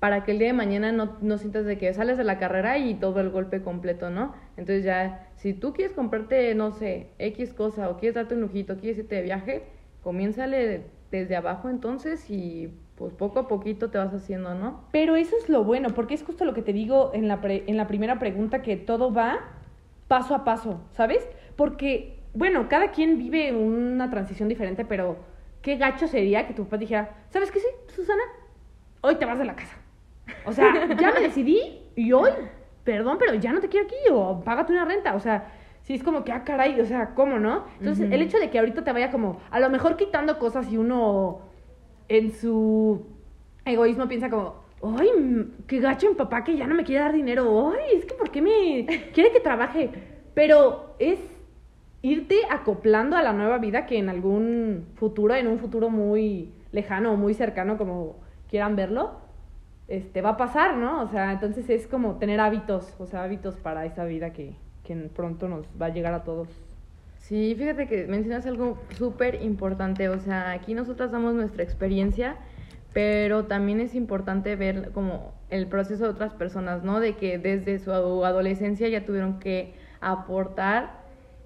para 0.00 0.24
que 0.24 0.32
el 0.32 0.38
día 0.38 0.48
de 0.48 0.52
mañana 0.54 0.90
no, 0.90 1.16
no 1.20 1.38
sientas 1.38 1.64
de 1.64 1.78
que 1.78 1.92
sales 1.94 2.18
de 2.18 2.24
la 2.24 2.38
carrera 2.38 2.76
y 2.78 2.94
todo 2.94 3.20
el 3.20 3.30
golpe 3.30 3.62
completo, 3.62 4.10
¿no? 4.10 4.34
Entonces 4.56 4.84
ya, 4.84 5.28
si 5.36 5.54
tú 5.54 5.72
quieres 5.72 5.94
comprarte, 5.94 6.54
no 6.56 6.72
sé, 6.72 7.08
X 7.18 7.52
cosa 7.54 7.88
o 7.88 7.96
quieres 7.98 8.16
darte 8.16 8.34
un 8.34 8.40
lujito, 8.40 8.76
quieres 8.78 8.98
irte 8.98 9.14
de 9.16 9.22
viaje, 9.22 9.62
comiénzale 10.02 10.82
desde 11.12 11.36
abajo 11.36 11.68
entonces 11.68 12.28
y 12.30 12.72
pues 12.96 13.12
poco 13.14 13.38
a 13.40 13.48
poquito 13.48 13.90
te 13.90 13.98
vas 13.98 14.12
haciendo, 14.12 14.54
¿no? 14.54 14.84
Pero 14.92 15.14
eso 15.14 15.36
es 15.36 15.48
lo 15.48 15.62
bueno, 15.62 15.90
porque 15.94 16.14
es 16.14 16.24
justo 16.24 16.44
lo 16.44 16.54
que 16.54 16.62
te 16.62 16.72
digo 16.72 17.12
en 17.14 17.28
la, 17.28 17.40
pre- 17.40 17.62
en 17.68 17.76
la 17.76 17.86
primera 17.86 18.18
pregunta, 18.18 18.62
que 18.62 18.76
todo 18.76 19.12
va 19.14 19.38
paso 20.12 20.34
a 20.34 20.44
paso, 20.44 20.78
¿sabes? 20.90 21.26
Porque, 21.56 22.18
bueno, 22.34 22.68
cada 22.68 22.90
quien 22.90 23.16
vive 23.16 23.50
una 23.54 24.10
transición 24.10 24.46
diferente, 24.46 24.84
pero 24.84 25.16
qué 25.62 25.76
gacho 25.76 26.06
sería 26.06 26.46
que 26.46 26.52
tu 26.52 26.64
papá 26.64 26.76
dijera, 26.76 27.14
¿sabes 27.30 27.50
qué 27.50 27.60
sí, 27.60 27.66
Susana? 27.88 28.20
Hoy 29.00 29.14
te 29.14 29.24
vas 29.24 29.38
de 29.38 29.46
la 29.46 29.56
casa. 29.56 29.74
O 30.44 30.52
sea, 30.52 30.86
ya 31.00 31.12
me 31.12 31.20
decidí 31.20 31.80
y 31.96 32.12
hoy, 32.12 32.30
perdón, 32.84 33.16
pero 33.18 33.32
ya 33.36 33.54
no 33.54 33.60
te 33.60 33.70
quiero 33.70 33.86
aquí 33.86 33.96
o 34.10 34.42
págate 34.44 34.74
una 34.74 34.84
renta. 34.84 35.14
O 35.14 35.20
sea, 35.20 35.50
sí 35.80 35.94
es 35.94 36.02
como 36.02 36.24
que, 36.24 36.32
ah, 36.32 36.44
caray, 36.44 36.78
o 36.78 36.84
sea, 36.84 37.14
¿cómo 37.14 37.38
no? 37.38 37.64
Entonces, 37.78 38.12
el 38.12 38.20
hecho 38.20 38.38
de 38.38 38.50
que 38.50 38.58
ahorita 38.58 38.84
te 38.84 38.92
vaya 38.92 39.10
como, 39.10 39.40
a 39.50 39.60
lo 39.60 39.70
mejor 39.70 39.96
quitando 39.96 40.38
cosas 40.38 40.70
y 40.70 40.76
uno 40.76 41.40
en 42.08 42.32
su 42.32 43.06
egoísmo 43.64 44.08
piensa 44.08 44.28
como, 44.28 44.61
ay, 44.82 45.08
qué 45.66 45.80
gacho 45.80 46.08
mi 46.08 46.14
papá 46.14 46.44
que 46.44 46.56
ya 46.56 46.66
no 46.66 46.74
me 46.74 46.84
quiere 46.84 47.02
dar 47.02 47.12
dinero, 47.12 47.72
ay, 47.72 47.98
es 47.98 48.04
que 48.04 48.14
¿por 48.14 48.30
qué 48.30 48.42
me 48.42 48.86
quiere 49.14 49.32
que 49.32 49.40
trabaje? 49.40 49.90
Pero 50.34 50.94
es 50.98 51.18
irte 52.02 52.40
acoplando 52.50 53.16
a 53.16 53.22
la 53.22 53.32
nueva 53.32 53.58
vida 53.58 53.86
que 53.86 53.98
en 53.98 54.08
algún 54.08 54.86
futuro, 54.96 55.34
en 55.34 55.46
un 55.46 55.58
futuro 55.58 55.88
muy 55.88 56.52
lejano 56.72 57.12
o 57.12 57.16
muy 57.16 57.34
cercano, 57.34 57.78
como 57.78 58.16
quieran 58.48 58.76
verlo, 58.76 59.12
este, 59.88 60.20
va 60.20 60.30
a 60.30 60.36
pasar, 60.36 60.76
¿no? 60.76 61.02
O 61.02 61.08
sea, 61.08 61.32
entonces 61.32 61.68
es 61.70 61.86
como 61.86 62.16
tener 62.16 62.40
hábitos, 62.40 62.94
o 62.98 63.06
sea, 63.06 63.22
hábitos 63.24 63.56
para 63.56 63.84
esa 63.86 64.04
vida 64.04 64.32
que, 64.32 64.56
que 64.84 64.96
pronto 65.14 65.48
nos 65.48 65.66
va 65.80 65.86
a 65.86 65.90
llegar 65.90 66.14
a 66.14 66.24
todos. 66.24 66.48
Sí, 67.18 67.54
fíjate 67.56 67.86
que 67.86 68.06
mencionas 68.08 68.46
algo 68.46 68.78
súper 68.90 69.42
importante, 69.42 70.08
o 70.08 70.18
sea, 70.18 70.50
aquí 70.50 70.74
nosotras 70.74 71.12
damos 71.12 71.34
nuestra 71.34 71.62
experiencia, 71.62 72.36
pero 72.92 73.46
también 73.46 73.80
es 73.80 73.94
importante 73.94 74.56
ver 74.56 74.92
como 74.92 75.34
el 75.50 75.66
proceso 75.68 76.04
de 76.04 76.10
otras 76.10 76.34
personas, 76.34 76.82
¿no? 76.84 77.00
De 77.00 77.16
que 77.16 77.38
desde 77.38 77.78
su 77.78 77.92
ado- 77.92 78.24
adolescencia 78.24 78.88
ya 78.88 79.04
tuvieron 79.06 79.38
que 79.38 79.74
aportar 80.00 81.02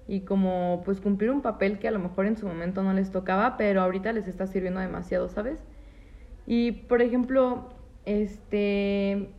y 0.07 0.21
como 0.21 0.81
pues 0.85 1.01
cumplir 1.01 1.31
un 1.31 1.41
papel 1.41 1.79
que 1.79 1.87
a 1.87 1.91
lo 1.91 1.99
mejor 1.99 2.25
en 2.25 2.37
su 2.37 2.47
momento 2.47 2.83
no 2.83 2.93
les 2.93 3.11
tocaba, 3.11 3.57
pero 3.57 3.81
ahorita 3.81 4.13
les 4.13 4.27
está 4.27 4.47
sirviendo 4.47 4.79
demasiado, 4.79 5.29
¿sabes? 5.29 5.59
Y 6.45 6.71
por 6.73 7.01
ejemplo, 7.01 7.69
este 8.05 9.29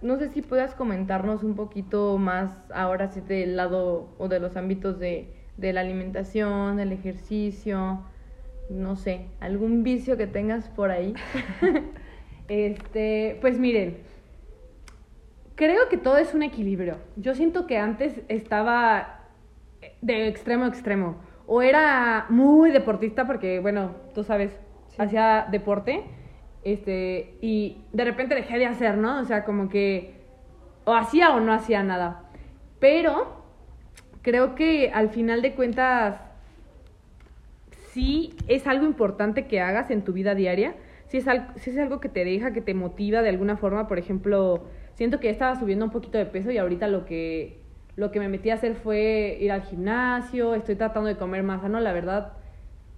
no 0.00 0.18
sé 0.18 0.28
si 0.30 0.42
puedas 0.42 0.74
comentarnos 0.74 1.42
un 1.44 1.54
poquito 1.54 2.18
más 2.18 2.50
ahora 2.74 3.08
sí 3.08 3.20
del 3.20 3.56
lado 3.56 4.14
o 4.18 4.28
de 4.28 4.40
los 4.40 4.56
ámbitos 4.56 4.98
de, 4.98 5.32
de 5.56 5.72
la 5.72 5.80
alimentación, 5.80 6.76
del 6.76 6.92
ejercicio, 6.92 8.04
no 8.70 8.96
sé, 8.96 9.26
algún 9.40 9.82
vicio 9.82 10.16
que 10.16 10.26
tengas 10.26 10.68
por 10.68 10.90
ahí. 10.90 11.14
Este, 12.48 13.38
pues 13.40 13.58
miren, 13.58 13.98
creo 15.54 15.88
que 15.88 15.96
todo 15.96 16.18
es 16.18 16.34
un 16.34 16.42
equilibrio. 16.42 16.98
Yo 17.16 17.34
siento 17.34 17.66
que 17.66 17.78
antes 17.78 18.20
estaba 18.28 19.20
de 20.02 20.28
extremo 20.28 20.64
a 20.64 20.68
extremo. 20.68 21.16
o 21.46 21.62
era 21.62 22.26
muy 22.28 22.70
deportista 22.70 23.26
porque, 23.26 23.60
bueno, 23.60 23.92
tú 24.14 24.22
sabes, 24.22 24.58
hacía 24.98 25.46
deporte, 25.50 26.04
este, 26.64 27.38
y 27.40 27.84
de 27.92 28.04
repente 28.04 28.34
dejé 28.34 28.58
de 28.58 28.66
hacer, 28.66 28.96
¿no? 28.96 29.20
O 29.20 29.24
sea, 29.24 29.44
como 29.44 29.68
que 29.68 30.22
o 30.84 30.94
hacía 30.94 31.34
o 31.34 31.40
no 31.40 31.52
hacía 31.52 31.82
nada. 31.82 32.24
Pero 32.78 33.42
creo 34.22 34.54
que 34.54 34.90
al 34.92 35.10
final 35.10 35.42
de 35.42 35.54
cuentas 35.54 36.20
sí 37.92 38.34
es 38.48 38.66
algo 38.66 38.86
importante 38.86 39.46
que 39.46 39.60
hagas 39.60 39.90
en 39.90 40.02
tu 40.02 40.12
vida 40.12 40.34
diaria. 40.34 40.74
Si 41.06 41.18
es, 41.18 41.28
algo, 41.28 41.46
si 41.56 41.70
es 41.70 41.78
algo 41.78 42.00
que 42.00 42.08
te 42.08 42.24
deja, 42.24 42.52
que 42.52 42.62
te 42.62 42.74
motiva 42.74 43.22
de 43.22 43.28
alguna 43.28 43.56
forma, 43.56 43.86
por 43.86 43.98
ejemplo, 43.98 44.64
siento 44.94 45.20
que 45.20 45.28
estaba 45.28 45.56
subiendo 45.56 45.84
un 45.84 45.90
poquito 45.90 46.16
de 46.16 46.24
peso 46.24 46.50
y 46.50 46.58
ahorita 46.58 46.88
lo 46.88 47.04
que, 47.04 47.60
lo 47.96 48.10
que 48.10 48.18
me 48.18 48.28
metí 48.28 48.48
a 48.48 48.54
hacer 48.54 48.74
fue 48.76 49.36
ir 49.38 49.52
al 49.52 49.62
gimnasio, 49.62 50.54
estoy 50.54 50.76
tratando 50.76 51.08
de 51.08 51.16
comer 51.16 51.42
más 51.42 51.60
sano, 51.60 51.80
la 51.80 51.92
verdad, 51.92 52.32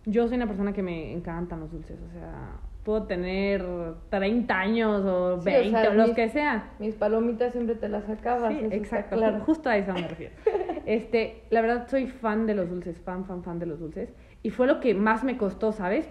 yo 0.07 0.29
soy 0.29 0.37
una 0.37 0.47
persona 0.47 0.73
que 0.73 0.83
me 0.83 1.13
encantan 1.13 1.59
los 1.59 1.73
dulces, 1.73 1.99
o 2.09 2.13
sea, 2.13 2.61
puedo 2.85 3.05
tener 3.05 3.65
30 4.11 4.55
años 4.55 5.05
o 5.05 5.43
20 5.43 5.89
o, 5.89 5.95
los 5.95 6.11
que 6.11 6.29
sean. 6.29 6.65
Mis 6.79 6.95
palomitas 6.95 7.53
siempre 7.53 7.75
te 7.75 7.89
las 7.89 8.09
acabas. 8.09 8.53
Sí, 8.53 8.61
exacto, 8.71 9.17
claro. 9.17 9.41
justo 9.41 9.71
a 9.71 9.77
eso 9.77 9.93
me 9.93 10.07
refiero. 10.07 10.35
este, 10.87 11.43
la 11.51 11.63
verdad 11.63 11.89
soy 11.89 12.07
fan 12.07 12.47
de 12.47 12.55
los 12.55 12.69
dulces, 12.69 13.01
fan, 13.01 13.25
fan, 13.25 13.43
fan 13.43 13.59
de 13.59 13.67
los 13.67 13.81
dulces. 13.81 14.11
Y 14.45 14.51
fue 14.51 14.69
lo 14.69 14.79
que 14.79 14.95
más 14.95 15.25
me 15.25 15.37
costó, 15.37 15.73
¿sabes? 15.73 16.07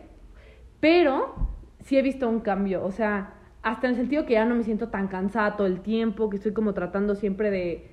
Pero 0.82 1.34
sí 1.80 1.98
he 1.98 2.02
visto 2.02 2.28
un 2.28 2.42
cambio, 2.42 2.84
o 2.84 2.92
sea, 2.92 3.36
hasta 3.62 3.88
en 3.88 3.92
el 3.92 3.98
sentido 3.98 4.26
que 4.26 4.34
ya 4.34 4.44
no 4.44 4.56
me 4.56 4.64
siento 4.64 4.90
tan 4.90 5.08
cansada 5.08 5.56
todo 5.56 5.68
el 5.68 5.80
tiempo, 5.80 6.30
que 6.30 6.36
estoy 6.36 6.52
como 6.52 6.74
tratando 6.74 7.16
siempre 7.16 7.50
de, 7.50 7.90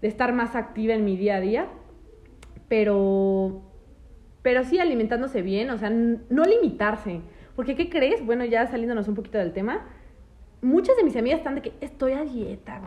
de 0.00 0.06
estar 0.06 0.32
más 0.32 0.54
activa 0.54 0.94
en 0.94 1.04
mi 1.04 1.16
día 1.16 1.34
a 1.36 1.40
día. 1.40 1.66
Pero, 2.68 3.62
pero 4.42 4.62
sí 4.62 4.78
alimentándose 4.78 5.42
bien, 5.42 5.70
o 5.70 5.78
sea, 5.78 5.90
no 5.90 6.44
limitarse 6.44 7.22
porque, 7.58 7.74
¿qué 7.74 7.90
crees? 7.90 8.24
Bueno, 8.24 8.44
ya 8.44 8.68
saliéndonos 8.68 9.08
un 9.08 9.16
poquito 9.16 9.36
del 9.36 9.52
tema, 9.52 9.84
muchas 10.62 10.96
de 10.96 11.02
mis 11.02 11.16
amigas 11.16 11.38
están 11.38 11.56
de 11.56 11.62
que 11.62 11.72
estoy 11.80 12.12
a 12.12 12.22
dieta, 12.22 12.80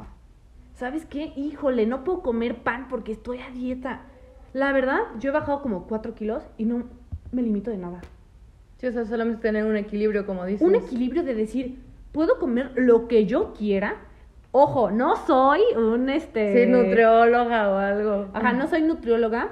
¿Sabes 0.75 1.05
qué? 1.05 1.33
Híjole, 1.35 1.85
no 1.85 2.05
puedo 2.05 2.21
comer 2.21 2.63
pan 2.63 2.87
porque 2.87 3.11
estoy 3.11 3.39
a 3.39 3.49
dieta. 3.49 4.03
La 4.53 4.73
verdad, 4.73 4.99
yo 5.19 5.29
he 5.29 5.33
bajado 5.33 5.61
como 5.61 5.87
4 5.87 6.13
kilos 6.13 6.43
y 6.57 6.65
no 6.65 6.83
me 7.31 7.41
limito 7.41 7.71
de 7.71 7.77
nada. 7.77 8.01
Sí, 8.77 8.87
o 8.87 8.91
sea, 8.91 9.05
solamente 9.05 9.41
tener 9.41 9.65
un 9.65 9.77
equilibrio, 9.77 10.25
como 10.25 10.45
dices. 10.45 10.67
Un 10.67 10.75
equilibrio 10.75 11.23
de 11.23 11.35
decir, 11.35 11.77
puedo 12.11 12.39
comer 12.39 12.71
lo 12.75 13.07
que 13.07 13.25
yo 13.25 13.53
quiera. 13.53 13.97
Ojo, 14.51 14.91
no 14.91 15.15
soy 15.15 15.61
un 15.77 16.09
este. 16.09 16.65
Sí, 16.65 16.69
nutrióloga 16.69 17.69
o 17.69 17.77
algo. 17.77 18.27
Ajá, 18.33 18.53
no 18.53 18.67
soy 18.67 18.81
nutrióloga, 18.81 19.49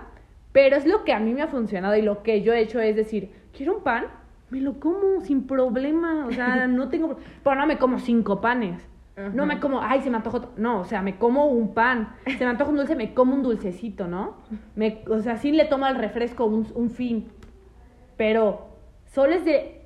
pero 0.52 0.76
es 0.76 0.86
lo 0.86 1.06
que 1.06 1.14
a 1.14 1.20
mí 1.20 1.34
me 1.34 1.42
ha 1.42 1.48
funcionado 1.48 1.96
y 1.96 2.02
lo 2.02 2.24
que 2.24 2.42
yo 2.42 2.54
he 2.54 2.60
hecho 2.60 2.82
es 2.82 2.96
decir, 2.96 3.30
quiero 3.56 3.78
un 3.78 3.84
pan, 3.84 4.08
me 4.50 4.60
lo 4.62 4.80
como 4.80 5.22
sin 5.22 5.48
problema, 5.48 6.26
o 6.26 6.32
sea, 6.32 6.68
no 6.68 6.90
tengo, 6.90 7.18
pero 7.44 7.56
no 7.56 7.68
me 7.68 7.78
como 7.78 8.00
cinco 8.00 8.42
panes. 8.42 8.89
No 9.34 9.46
me 9.46 9.60
como, 9.60 9.82
ay, 9.82 10.02
se 10.02 10.10
me 10.10 10.18
antojó, 10.18 10.54
no, 10.58 10.80
o 10.82 10.86
sea, 10.86 11.02
me 11.02 11.18
como 11.18 11.48
un 11.48 11.74
pan, 11.74 12.16
se 12.26 12.44
me 12.44 12.46
antoja 12.46 12.72
un 12.72 12.78
dulce, 12.78 12.96
me 12.96 13.14
como 13.14 13.36
un 13.36 13.44
dulcecito, 13.44 14.08
¿no? 14.08 14.38
Me, 14.76 15.04
o 15.10 15.20
sea, 15.20 15.38
sí 15.38 15.52
le 15.52 15.66
tomo 15.66 15.86
al 15.86 15.96
refresco 15.96 16.46
un, 16.46 16.68
un 16.76 16.90
fin, 16.90 17.28
pero 18.18 18.68
solo 19.06 19.34
es 19.34 19.46
de 19.46 19.82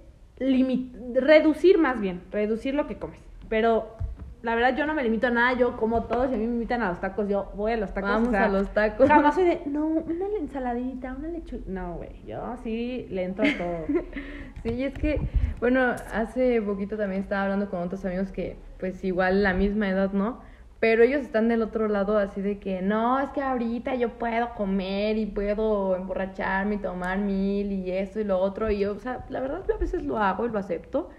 reducir 1.13 1.77
más 1.77 1.99
bien, 1.99 2.21
reducir 2.31 2.73
lo 2.75 2.87
que 2.87 2.97
comes, 2.97 3.19
pero 3.49 3.95
la 4.43 4.55
verdad 4.55 4.75
yo 4.75 4.85
no 4.85 4.93
me 4.93 5.03
limito 5.03 5.27
a 5.27 5.29
nada, 5.29 5.57
yo 5.57 5.77
como 5.77 6.03
todos, 6.03 6.27
si 6.27 6.35
a 6.35 6.37
mí 6.37 6.45
me 6.45 6.53
invitan 6.55 6.81
a 6.81 6.89
los 6.89 6.99
tacos, 6.99 7.29
yo 7.29 7.49
voy 7.55 7.71
a 7.71 7.77
los 7.77 7.93
tacos. 7.93 8.09
Vamos 8.09 8.33
a 8.33 8.49
los 8.49 8.67
tacos. 8.73 9.07
Jamás 9.07 9.35
soy 9.35 9.45
de, 9.45 9.61
no, 9.67 9.85
una 9.85 10.25
ensaladita, 10.37 11.15
una 11.17 11.29
lechuga. 11.29 11.63
No, 11.65 11.95
güey, 11.95 12.09
yo 12.27 12.53
sí 12.61 13.07
le 13.09 13.23
entro 13.23 13.45
a 13.45 13.57
todo. 13.57 13.85
sí, 14.63 14.83
es 14.83 14.93
que, 14.95 15.21
bueno, 15.61 15.95
hace 16.13 16.61
poquito 16.61 16.97
también 16.97 17.21
estaba 17.21 17.43
hablando 17.43 17.69
con 17.69 17.79
otros 17.83 18.03
amigos 18.03 18.33
que, 18.33 18.57
pues 18.81 19.01
igual 19.05 19.43
la 19.43 19.53
misma 19.53 19.87
edad, 19.87 20.11
¿no? 20.11 20.41
Pero 20.81 21.03
ellos 21.03 21.21
están 21.21 21.47
del 21.47 21.61
otro 21.61 21.87
lado 21.87 22.17
así 22.17 22.41
de 22.41 22.59
que, 22.59 22.81
no, 22.81 23.21
es 23.21 23.29
que 23.29 23.41
ahorita 23.41 23.95
yo 23.95 24.09
puedo 24.09 24.55
comer 24.55 25.17
y 25.17 25.25
puedo 25.25 25.95
emborracharme 25.95 26.75
y 26.75 26.79
tomar 26.79 27.17
mil 27.17 27.71
y 27.71 27.91
esto 27.91 28.19
y 28.19 28.25
lo 28.25 28.39
otro. 28.39 28.69
Y 28.69 28.79
yo, 28.79 28.91
o 28.91 28.99
sea, 28.99 29.23
la 29.29 29.39
verdad 29.39 29.63
a 29.73 29.77
veces 29.77 30.03
lo 30.03 30.17
hago 30.17 30.45
y 30.45 30.49
lo 30.49 30.59
acepto. 30.59 31.11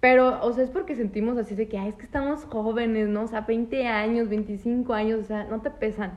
Pero, 0.00 0.42
o 0.42 0.52
sea, 0.52 0.64
es 0.64 0.70
porque 0.70 0.96
sentimos 0.96 1.36
así 1.36 1.54
de 1.54 1.68
que, 1.68 1.78
ay, 1.78 1.90
es 1.90 1.94
que 1.96 2.04
estamos 2.04 2.44
jóvenes, 2.44 3.08
¿no? 3.08 3.24
O 3.24 3.26
sea, 3.26 3.42
20 3.42 3.86
años, 3.86 4.28
25 4.30 4.94
años, 4.94 5.20
o 5.20 5.24
sea, 5.24 5.44
no 5.44 5.60
te 5.60 5.70
pesan. 5.70 6.12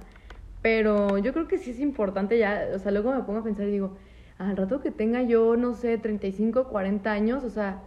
Pero 0.62 1.18
yo 1.18 1.34
creo 1.34 1.48
que 1.50 1.58
sí 1.58 1.72
es 1.72 1.80
importante 1.82 2.38
ya, 2.38 2.70
o 2.74 2.80
sea, 2.80 2.92
luego 2.94 3.12
me 3.12 3.24
pongo 3.24 3.40
a 3.40 3.44
pensar 3.44 3.68
y 3.68 3.72
digo, 3.72 3.98
al 4.38 4.56
rato 4.56 4.80
que 4.80 4.92
tenga 4.92 5.22
yo, 5.24 5.58
no 5.58 5.74
sé, 5.74 5.98
35, 5.98 6.70
40 6.70 7.12
años, 7.12 7.44
o 7.44 7.50
sea, 7.50 7.82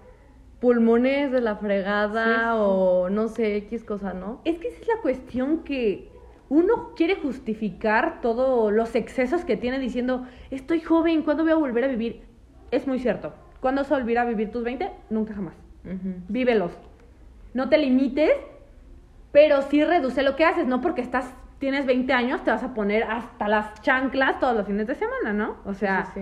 pulmones 0.60 1.32
de 1.32 1.40
la 1.40 1.56
fregada 1.56 2.56
o 2.56 3.08
no 3.08 3.28
sé, 3.28 3.56
X 3.56 3.84
cosa, 3.84 4.12
¿no? 4.12 4.40
Es 4.44 4.58
que 4.58 4.68
esa 4.68 4.80
es 4.82 4.88
la 4.88 5.00
cuestión 5.00 5.64
que 5.64 6.10
uno 6.50 6.92
quiere 6.94 7.16
justificar 7.16 8.20
todos 8.20 8.72
los 8.72 8.94
excesos 8.94 9.44
que 9.44 9.56
tiene 9.56 9.78
diciendo, 9.78 10.26
estoy 10.50 10.80
joven, 10.80 11.22
¿cuándo 11.22 11.42
voy 11.42 11.52
a 11.52 11.56
volver 11.56 11.84
a 11.84 11.88
vivir? 11.88 12.22
Es 12.70 12.86
muy 12.86 12.98
cierto. 12.98 13.32
¿Cuándo 13.60 13.84
se 13.84 13.94
volverá 13.94 14.22
a 14.22 14.26
vivir 14.26 14.50
tus 14.50 14.62
20? 14.62 14.90
Nunca 15.10 15.34
jamás. 15.34 15.65
Vívelos. 16.28 16.72
No 17.54 17.68
te 17.68 17.78
limites, 17.78 18.32
pero 19.32 19.62
sí 19.62 19.84
reduce 19.84 20.22
lo 20.22 20.36
que 20.36 20.44
haces, 20.44 20.66
no 20.66 20.80
porque 20.80 21.00
estás 21.00 21.32
tienes 21.58 21.86
20 21.86 22.12
años 22.12 22.44
te 22.44 22.50
vas 22.50 22.62
a 22.62 22.74
poner 22.74 23.04
hasta 23.04 23.48
las 23.48 23.80
chanclas 23.82 24.38
todos 24.40 24.56
los 24.56 24.66
fines 24.66 24.86
de 24.86 24.94
semana, 24.94 25.32
¿no? 25.32 25.56
O 25.64 25.74
sea, 25.74 26.12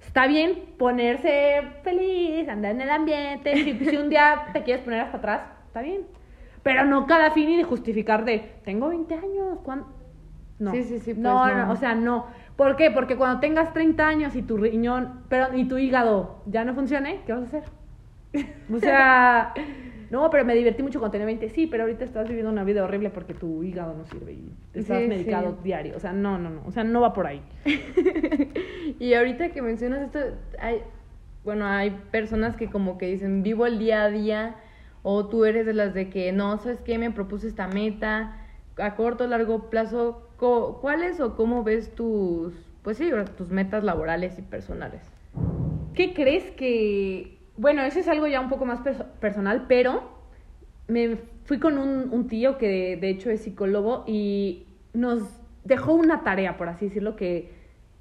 está 0.00 0.26
bien 0.26 0.74
ponerse 0.78 1.62
feliz, 1.82 2.48
andar 2.48 2.72
en 2.72 2.80
el 2.80 2.90
ambiente, 2.90 3.54
si, 3.54 3.96
un 3.96 4.08
día 4.08 4.46
te 4.52 4.62
quieres 4.62 4.82
poner 4.84 5.00
hasta 5.00 5.18
atrás, 5.18 5.42
está 5.66 5.82
bien. 5.82 6.02
Pero 6.62 6.84
no 6.84 7.06
cada 7.06 7.30
fin 7.30 7.48
y 7.48 7.56
de 7.56 7.64
justificar 7.64 8.24
de, 8.24 8.56
tengo 8.64 8.88
20 8.88 9.14
años, 9.14 9.58
¿cuándo? 9.62 9.86
No. 10.58 10.72
Sí, 10.72 10.82
sí, 10.82 10.98
sí. 10.98 11.14
Pues 11.14 11.18
no, 11.18 11.46
no, 11.54 11.72
o 11.72 11.76
sea, 11.76 11.94
no. 11.94 12.26
¿Por 12.56 12.76
qué? 12.76 12.90
Porque 12.90 13.16
cuando 13.16 13.40
tengas 13.40 13.72
30 13.72 14.06
años 14.06 14.36
y 14.36 14.42
tu 14.42 14.58
riñón, 14.58 15.22
pero 15.30 15.56
y 15.56 15.64
tu 15.64 15.78
hígado 15.78 16.42
ya 16.44 16.64
no 16.64 16.74
funcione, 16.74 17.22
¿qué 17.24 17.32
vas 17.32 17.42
a 17.42 17.46
hacer? 17.46 17.62
O 18.72 18.78
sea, 18.78 19.54
no, 20.10 20.28
pero 20.30 20.44
me 20.44 20.54
divertí 20.54 20.82
mucho 20.82 20.98
cuando 20.98 21.12
tenía 21.12 21.26
20. 21.26 21.48
Sí, 21.50 21.66
pero 21.66 21.84
ahorita 21.84 22.04
estás 22.04 22.28
viviendo 22.28 22.50
una 22.50 22.64
vida 22.64 22.82
horrible 22.82 23.10
porque 23.10 23.32
tu 23.32 23.62
hígado 23.62 23.94
no 23.94 24.04
sirve 24.04 24.32
y 24.32 24.52
estás 24.74 25.02
medicado 25.06 25.58
diario. 25.62 25.96
O 25.96 26.00
sea, 26.00 26.12
no, 26.12 26.38
no, 26.38 26.50
no. 26.50 26.62
O 26.66 26.72
sea, 26.72 26.84
no 26.84 27.00
va 27.00 27.12
por 27.12 27.26
ahí. 27.26 27.42
y 28.98 29.14
ahorita 29.14 29.50
que 29.50 29.62
mencionas 29.62 30.02
esto, 30.02 30.18
hay, 30.58 30.82
bueno, 31.44 31.66
hay 31.66 31.90
personas 32.10 32.56
que 32.56 32.68
como 32.68 32.98
que 32.98 33.06
dicen, 33.06 33.42
vivo 33.42 33.66
el 33.66 33.78
día 33.78 34.04
a 34.04 34.10
día, 34.10 34.56
o 35.02 35.26
tú 35.26 35.44
eres 35.44 35.64
de 35.64 35.74
las 35.74 35.94
de 35.94 36.10
que, 36.10 36.32
no, 36.32 36.58
¿sabes 36.58 36.80
qué? 36.80 36.98
Me 36.98 37.10
propuse 37.10 37.46
esta 37.46 37.68
meta, 37.68 38.36
a 38.78 38.96
corto 38.96 39.24
o 39.24 39.26
largo 39.28 39.70
plazo, 39.70 40.28
¿cuáles 40.36 41.20
o 41.20 41.36
cómo 41.36 41.62
ves 41.62 41.94
tus, 41.94 42.54
pues 42.82 42.96
sí, 42.96 43.10
tus 43.36 43.50
metas 43.50 43.84
laborales 43.84 44.38
y 44.38 44.42
personales? 44.42 45.02
¿Qué 45.94 46.14
crees 46.14 46.50
que 46.52 47.39
bueno, 47.60 47.82
eso 47.82 47.98
es 47.98 48.08
algo 48.08 48.26
ya 48.26 48.40
un 48.40 48.48
poco 48.48 48.64
más 48.64 48.80
personal, 49.20 49.66
pero 49.68 50.02
me 50.88 51.18
fui 51.44 51.58
con 51.58 51.76
un, 51.76 52.26
tío 52.26 52.56
que 52.56 52.96
de, 52.96 53.10
hecho 53.10 53.28
es 53.28 53.42
psicólogo 53.42 54.04
y 54.06 54.66
nos 54.94 55.28
dejó 55.64 55.92
una 55.92 56.24
tarea, 56.24 56.56
por 56.56 56.70
así 56.70 56.86
decirlo, 56.86 57.16
que 57.16 57.52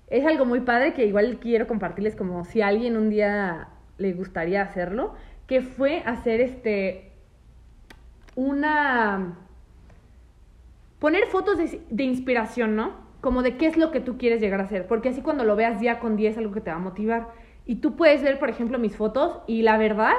es 0.07 0.25
algo 0.25 0.45
muy 0.45 0.61
padre 0.61 0.93
que 0.93 1.05
igual 1.05 1.39
quiero 1.41 1.67
compartirles 1.67 2.15
como 2.15 2.45
si 2.45 2.61
a 2.61 2.67
alguien 2.67 2.95
un 2.95 3.09
día 3.09 3.67
le 3.97 4.13
gustaría 4.13 4.61
hacerlo, 4.61 5.15
que 5.45 5.61
fue 5.61 6.03
hacer 6.05 6.39
este 6.39 7.11
una 8.35 9.39
poner 10.99 11.25
fotos 11.25 11.57
de, 11.57 11.81
de, 11.89 12.03
inspiración, 12.05 12.77
¿no? 12.77 12.93
Como 13.19 13.41
de 13.41 13.57
qué 13.57 13.67
es 13.67 13.75
lo 13.75 13.91
que 13.91 13.99
tú 13.99 14.17
quieres 14.17 14.39
llegar 14.39 14.61
a 14.61 14.63
hacer, 14.63 14.87
porque 14.87 15.09
así 15.09 15.21
cuando 15.21 15.43
lo 15.43 15.57
veas 15.57 15.81
día 15.81 15.99
con 15.99 16.15
día 16.15 16.29
es 16.29 16.37
algo 16.37 16.53
que 16.53 16.61
te 16.61 16.71
va 16.71 16.77
a 16.77 16.79
motivar. 16.79 17.48
Y 17.69 17.75
tú 17.75 17.95
puedes 17.95 18.23
ver, 18.23 18.39
por 18.39 18.49
ejemplo, 18.49 18.79
mis 18.79 18.97
fotos 18.97 19.41
y 19.45 19.61
la 19.61 19.77
verdad, 19.77 20.15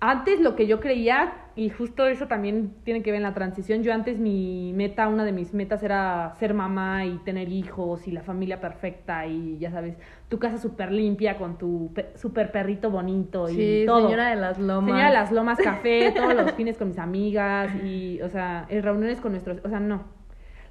antes 0.00 0.38
lo 0.38 0.54
que 0.54 0.66
yo 0.66 0.80
creía, 0.80 1.32
y 1.56 1.70
justo 1.70 2.06
eso 2.06 2.26
también 2.26 2.74
tiene 2.84 3.02
que 3.02 3.10
ver 3.10 3.16
en 3.16 3.22
la 3.22 3.32
transición, 3.32 3.82
yo 3.82 3.94
antes 3.94 4.18
mi 4.18 4.74
meta, 4.74 5.08
una 5.08 5.24
de 5.24 5.32
mis 5.32 5.54
metas 5.54 5.82
era 5.82 6.34
ser 6.38 6.52
mamá 6.52 7.06
y 7.06 7.16
tener 7.24 7.48
hijos 7.48 8.06
y 8.06 8.12
la 8.12 8.20
familia 8.20 8.60
perfecta 8.60 9.26
y 9.26 9.56
ya 9.60 9.70
sabes, 9.70 9.96
tu 10.28 10.38
casa 10.38 10.58
súper 10.58 10.92
limpia 10.92 11.38
con 11.38 11.56
tu 11.56 11.90
súper 12.16 12.52
perrito 12.52 12.90
bonito 12.90 13.48
y 13.48 13.54
sí, 13.54 13.84
todo. 13.86 14.02
señora 14.02 14.28
de 14.28 14.36
las 14.36 14.58
lomas. 14.58 14.90
Señora 14.90 15.08
de 15.08 15.14
las 15.14 15.32
lomas 15.32 15.58
café, 15.58 16.12
todos 16.14 16.34
los 16.34 16.52
fines 16.52 16.76
con 16.76 16.88
mis 16.88 16.98
amigas 16.98 17.74
y, 17.82 18.20
o 18.20 18.28
sea, 18.28 18.66
reuniones 18.68 19.22
con 19.22 19.32
nuestros, 19.32 19.56
o 19.64 19.70
sea, 19.70 19.80
no. 19.80 20.04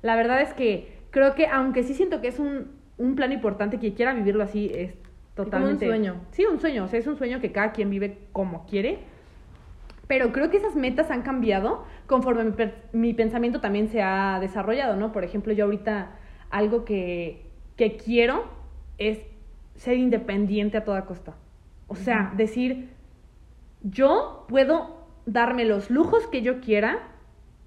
La 0.03 0.15
verdad 0.15 0.41
es 0.41 0.53
que 0.53 1.00
creo 1.09 1.33
que 1.33 1.47
aunque 1.47 1.81
sí 1.81 1.95
siento 1.95 2.21
que 2.21 2.27
es 2.27 2.38
un, 2.38 2.67
un 3.00 3.15
plan 3.15 3.31
importante 3.31 3.79
que 3.79 3.95
quiera 3.95 4.13
vivirlo 4.13 4.43
así, 4.43 4.69
es, 4.75 4.93
Totalmente. 5.45 5.86
un 5.86 5.91
sueño. 5.91 6.15
Sí, 6.31 6.45
un 6.45 6.60
sueño. 6.60 6.86
O 6.86 6.88
sea, 6.88 7.00
es 7.00 7.07
un 7.07 7.17
sueño 7.17 7.39
que 7.39 7.51
cada 7.51 7.71
quien 7.71 7.89
vive 7.89 8.17
como 8.31 8.65
quiere. 8.65 9.00
Pero 10.07 10.33
creo 10.33 10.50
que 10.50 10.57
esas 10.57 10.75
metas 10.75 11.10
han 11.10 11.21
cambiado 11.21 11.86
conforme 12.05 12.51
mi, 12.91 13.13
pensamiento 13.13 13.62
también 13.62 13.88
se 13.88 14.01
ha 14.01 14.39
desarrollado, 14.41 14.98
¿no? 14.98 15.13
Por 15.13 15.24
ejemplo, 15.24 15.53
yo 15.53 15.65
ahorita 15.65 16.12
algo 16.50 16.83
que, 16.83 17.45
que 17.77 17.95
quiero 17.95 18.43
es 18.98 19.19
ser 19.75 19.98
independiente 19.98 20.77
a 20.77 20.83
toda 20.83 21.05
costa. 21.05 21.36
O 21.88 21.95
sea, 21.95 22.33
decir, 22.36 22.89
yo 23.81 24.45
puedo 24.50 25.05
darme 25.25 25.65
los 25.65 25.89
lujos 25.89 26.27
que 26.27 26.41
yo 26.41 26.60
quiera, 26.60 27.00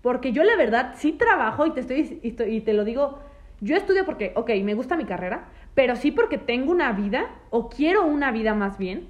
porque 0.02 0.32
yo 0.32 0.44
la 0.44 0.56
verdad 0.56 0.94
sí 0.96 1.12
trabajo 1.12 1.66
y 1.66 1.72
te, 1.72 1.80
estoy, 1.80 2.20
y 2.22 2.60
te 2.60 2.72
lo 2.72 2.84
digo, 2.84 3.20
yo 3.60 3.76
estudio 3.76 4.04
porque, 4.04 4.32
ok, 4.36 4.50
me 4.62 4.74
gusta 4.74 4.96
mi 4.96 5.04
carrera, 5.04 5.48
pero 5.74 5.96
sí 5.96 6.10
porque 6.10 6.38
tengo 6.38 6.70
una 6.70 6.92
vida, 6.92 7.26
o 7.50 7.68
quiero 7.68 8.06
una 8.06 8.30
vida 8.30 8.54
más 8.54 8.78
bien, 8.78 9.08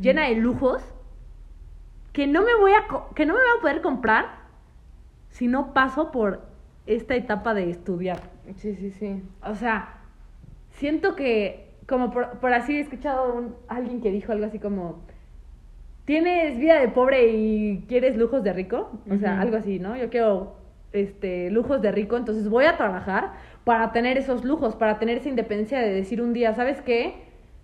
llena 0.00 0.28
de 0.28 0.36
lujos, 0.36 0.82
que 2.12 2.26
no 2.26 2.42
me 2.42 2.54
voy 2.54 2.72
a, 2.72 2.86
que 3.14 3.26
no 3.26 3.34
me 3.34 3.40
voy 3.40 3.48
a 3.58 3.60
poder 3.60 3.82
comprar 3.82 4.26
si 5.28 5.46
no 5.46 5.74
paso 5.74 6.10
por 6.10 6.42
esta 6.86 7.16
etapa 7.16 7.54
de 7.54 7.70
estudiar. 7.70 8.20
Sí, 8.56 8.74
sí, 8.76 8.90
sí. 8.92 9.22
O 9.42 9.54
sea, 9.54 9.98
siento 10.70 11.16
que, 11.16 11.74
como 11.86 12.10
por, 12.10 12.54
así 12.54 12.76
he 12.76 12.80
escuchado 12.80 13.56
a 13.68 13.76
alguien 13.76 14.00
que 14.00 14.10
dijo 14.10 14.32
algo 14.32 14.46
así 14.46 14.58
como, 14.58 15.00
tienes 16.04 16.58
vida 16.58 16.78
de 16.80 16.88
pobre 16.88 17.32
y 17.32 17.84
quieres 17.88 18.16
lujos 18.16 18.42
de 18.42 18.52
rico, 18.52 18.90
o 19.10 19.16
sea, 19.16 19.40
algo 19.40 19.56
así, 19.56 19.78
¿no? 19.78 19.96
Yo 19.96 20.08
quiero 20.08 20.56
este 20.92 21.50
lujos 21.50 21.82
de 21.82 21.90
rico, 21.90 22.16
entonces 22.16 22.48
voy 22.48 22.66
a 22.66 22.76
trabajar 22.76 23.32
para 23.64 23.92
tener 23.92 24.18
esos 24.18 24.44
lujos, 24.44 24.76
para 24.76 24.98
tener 24.98 25.18
esa 25.18 25.28
independencia 25.28 25.80
de 25.80 25.92
decir 25.92 26.20
un 26.20 26.32
día, 26.32 26.54
¿sabes 26.54 26.80
qué? 26.82 27.14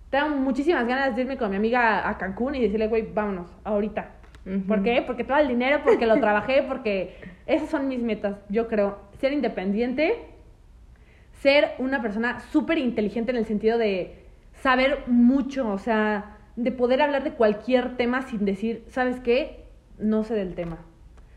Tengo 0.09 0.29
muchísimas 0.29 0.87
ganas 0.87 1.15
de 1.15 1.21
irme 1.21 1.37
con 1.37 1.51
mi 1.51 1.55
amiga 1.55 2.07
a 2.09 2.17
Cancún 2.17 2.55
y 2.55 2.61
decirle, 2.61 2.87
güey, 2.87 3.03
vámonos, 3.13 3.49
ahorita. 3.63 4.11
¿Por 4.67 4.81
qué? 4.81 5.03
Porque 5.05 5.23
todo 5.23 5.37
el 5.37 5.47
dinero, 5.47 5.81
porque 5.83 6.07
lo 6.07 6.19
trabajé, 6.19 6.63
porque 6.63 7.15
esas 7.45 7.69
son 7.69 7.87
mis 7.87 8.01
metas, 8.01 8.37
yo 8.49 8.67
creo. 8.67 8.97
Ser 9.19 9.33
independiente, 9.33 10.15
ser 11.41 11.75
una 11.77 12.01
persona 12.01 12.39
súper 12.39 12.79
inteligente 12.79 13.31
en 13.31 13.37
el 13.37 13.45
sentido 13.45 13.77
de 13.77 14.25
saber 14.53 15.03
mucho, 15.05 15.69
o 15.69 15.77
sea, 15.77 16.37
de 16.55 16.71
poder 16.71 17.03
hablar 17.03 17.23
de 17.23 17.33
cualquier 17.33 17.97
tema 17.97 18.23
sin 18.23 18.43
decir, 18.43 18.83
¿sabes 18.87 19.19
qué? 19.19 19.65
No 19.99 20.23
sé 20.23 20.33
del 20.33 20.55
tema. 20.55 20.79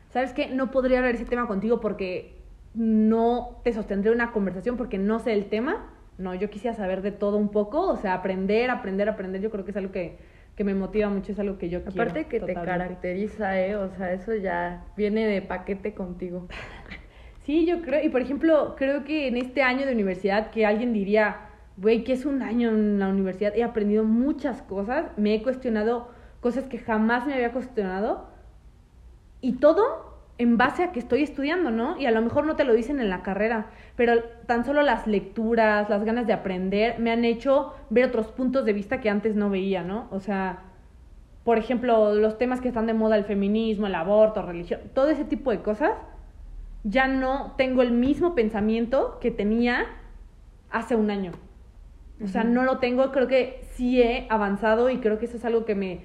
¿Sabes 0.08 0.32
qué? 0.32 0.46
No 0.48 0.70
podría 0.70 0.98
hablar 0.98 1.14
ese 1.14 1.26
tema 1.26 1.46
contigo 1.46 1.80
porque 1.80 2.34
no 2.74 3.60
te 3.62 3.72
sostendré 3.72 4.10
una 4.10 4.32
conversación 4.32 4.76
porque 4.76 4.98
no 4.98 5.18
sé 5.18 5.32
el 5.32 5.46
tema. 5.46 5.90
No, 6.18 6.34
yo 6.34 6.50
quisiera 6.50 6.76
saber 6.76 7.02
de 7.02 7.12
todo 7.12 7.36
un 7.36 7.48
poco, 7.48 7.88
o 7.88 7.96
sea, 7.96 8.14
aprender, 8.14 8.70
aprender, 8.70 9.08
aprender. 9.08 9.40
Yo 9.40 9.50
creo 9.50 9.64
que 9.64 9.72
es 9.72 9.76
algo 9.76 9.92
que, 9.92 10.18
que 10.56 10.64
me 10.64 10.74
motiva 10.74 11.08
mucho, 11.08 11.32
es 11.32 11.38
algo 11.38 11.58
que 11.58 11.68
yo 11.68 11.82
quiero. 11.82 12.02
Aparte 12.02 12.26
que 12.26 12.40
te 12.40 12.54
caracteriza, 12.54 13.60
¿eh? 13.60 13.76
O 13.76 13.88
sea, 13.88 14.12
eso 14.12 14.34
ya 14.34 14.84
viene 14.96 15.26
de 15.26 15.42
paquete 15.42 15.94
contigo. 15.94 16.46
sí, 17.44 17.66
yo 17.66 17.82
creo, 17.82 18.04
y 18.04 18.08
por 18.10 18.20
ejemplo, 18.20 18.74
creo 18.76 19.04
que 19.04 19.26
en 19.26 19.36
este 19.36 19.62
año 19.62 19.86
de 19.86 19.92
universidad 19.92 20.50
que 20.50 20.66
alguien 20.66 20.92
diría, 20.92 21.48
güey, 21.76 22.04
que 22.04 22.12
es 22.12 22.24
un 22.24 22.42
año 22.42 22.70
en 22.70 22.98
la 23.00 23.08
universidad, 23.08 23.56
he 23.56 23.64
aprendido 23.64 24.04
muchas 24.04 24.62
cosas, 24.62 25.06
me 25.16 25.34
he 25.34 25.42
cuestionado 25.42 26.10
cosas 26.40 26.64
que 26.64 26.78
jamás 26.78 27.26
me 27.26 27.34
había 27.34 27.52
cuestionado, 27.52 28.28
y 29.40 29.54
todo 29.54 30.03
en 30.38 30.56
base 30.56 30.82
a 30.82 30.92
que 30.92 30.98
estoy 30.98 31.22
estudiando, 31.22 31.70
¿no? 31.70 31.98
Y 31.98 32.06
a 32.06 32.10
lo 32.10 32.20
mejor 32.20 32.44
no 32.44 32.56
te 32.56 32.64
lo 32.64 32.74
dicen 32.74 32.98
en 32.98 33.08
la 33.08 33.22
carrera, 33.22 33.66
pero 33.96 34.22
tan 34.46 34.64
solo 34.64 34.82
las 34.82 35.06
lecturas, 35.06 35.88
las 35.88 36.04
ganas 36.04 36.26
de 36.26 36.32
aprender 36.32 36.98
me 36.98 37.12
han 37.12 37.24
hecho 37.24 37.74
ver 37.90 38.06
otros 38.06 38.28
puntos 38.28 38.64
de 38.64 38.72
vista 38.72 39.00
que 39.00 39.10
antes 39.10 39.36
no 39.36 39.48
veía, 39.48 39.82
¿no? 39.82 40.08
O 40.10 40.18
sea, 40.18 40.64
por 41.44 41.58
ejemplo, 41.58 42.14
los 42.14 42.36
temas 42.36 42.60
que 42.60 42.68
están 42.68 42.86
de 42.86 42.94
moda, 42.94 43.16
el 43.16 43.24
feminismo, 43.24 43.86
el 43.86 43.94
aborto, 43.94 44.42
religión, 44.42 44.80
todo 44.92 45.08
ese 45.10 45.24
tipo 45.24 45.50
de 45.50 45.60
cosas, 45.60 45.92
ya 46.82 47.06
no 47.06 47.54
tengo 47.56 47.82
el 47.82 47.92
mismo 47.92 48.34
pensamiento 48.34 49.18
que 49.20 49.30
tenía 49.30 49.86
hace 50.70 50.96
un 50.96 51.10
año. 51.10 51.32
O 52.22 52.28
sea, 52.28 52.44
no 52.44 52.62
lo 52.62 52.78
tengo, 52.78 53.10
creo 53.12 53.26
que 53.26 53.60
sí 53.72 54.00
he 54.00 54.26
avanzado 54.30 54.88
y 54.90 54.98
creo 54.98 55.18
que 55.18 55.26
eso 55.26 55.36
es 55.36 55.44
algo 55.44 55.64
que 55.64 55.74
me, 55.74 56.02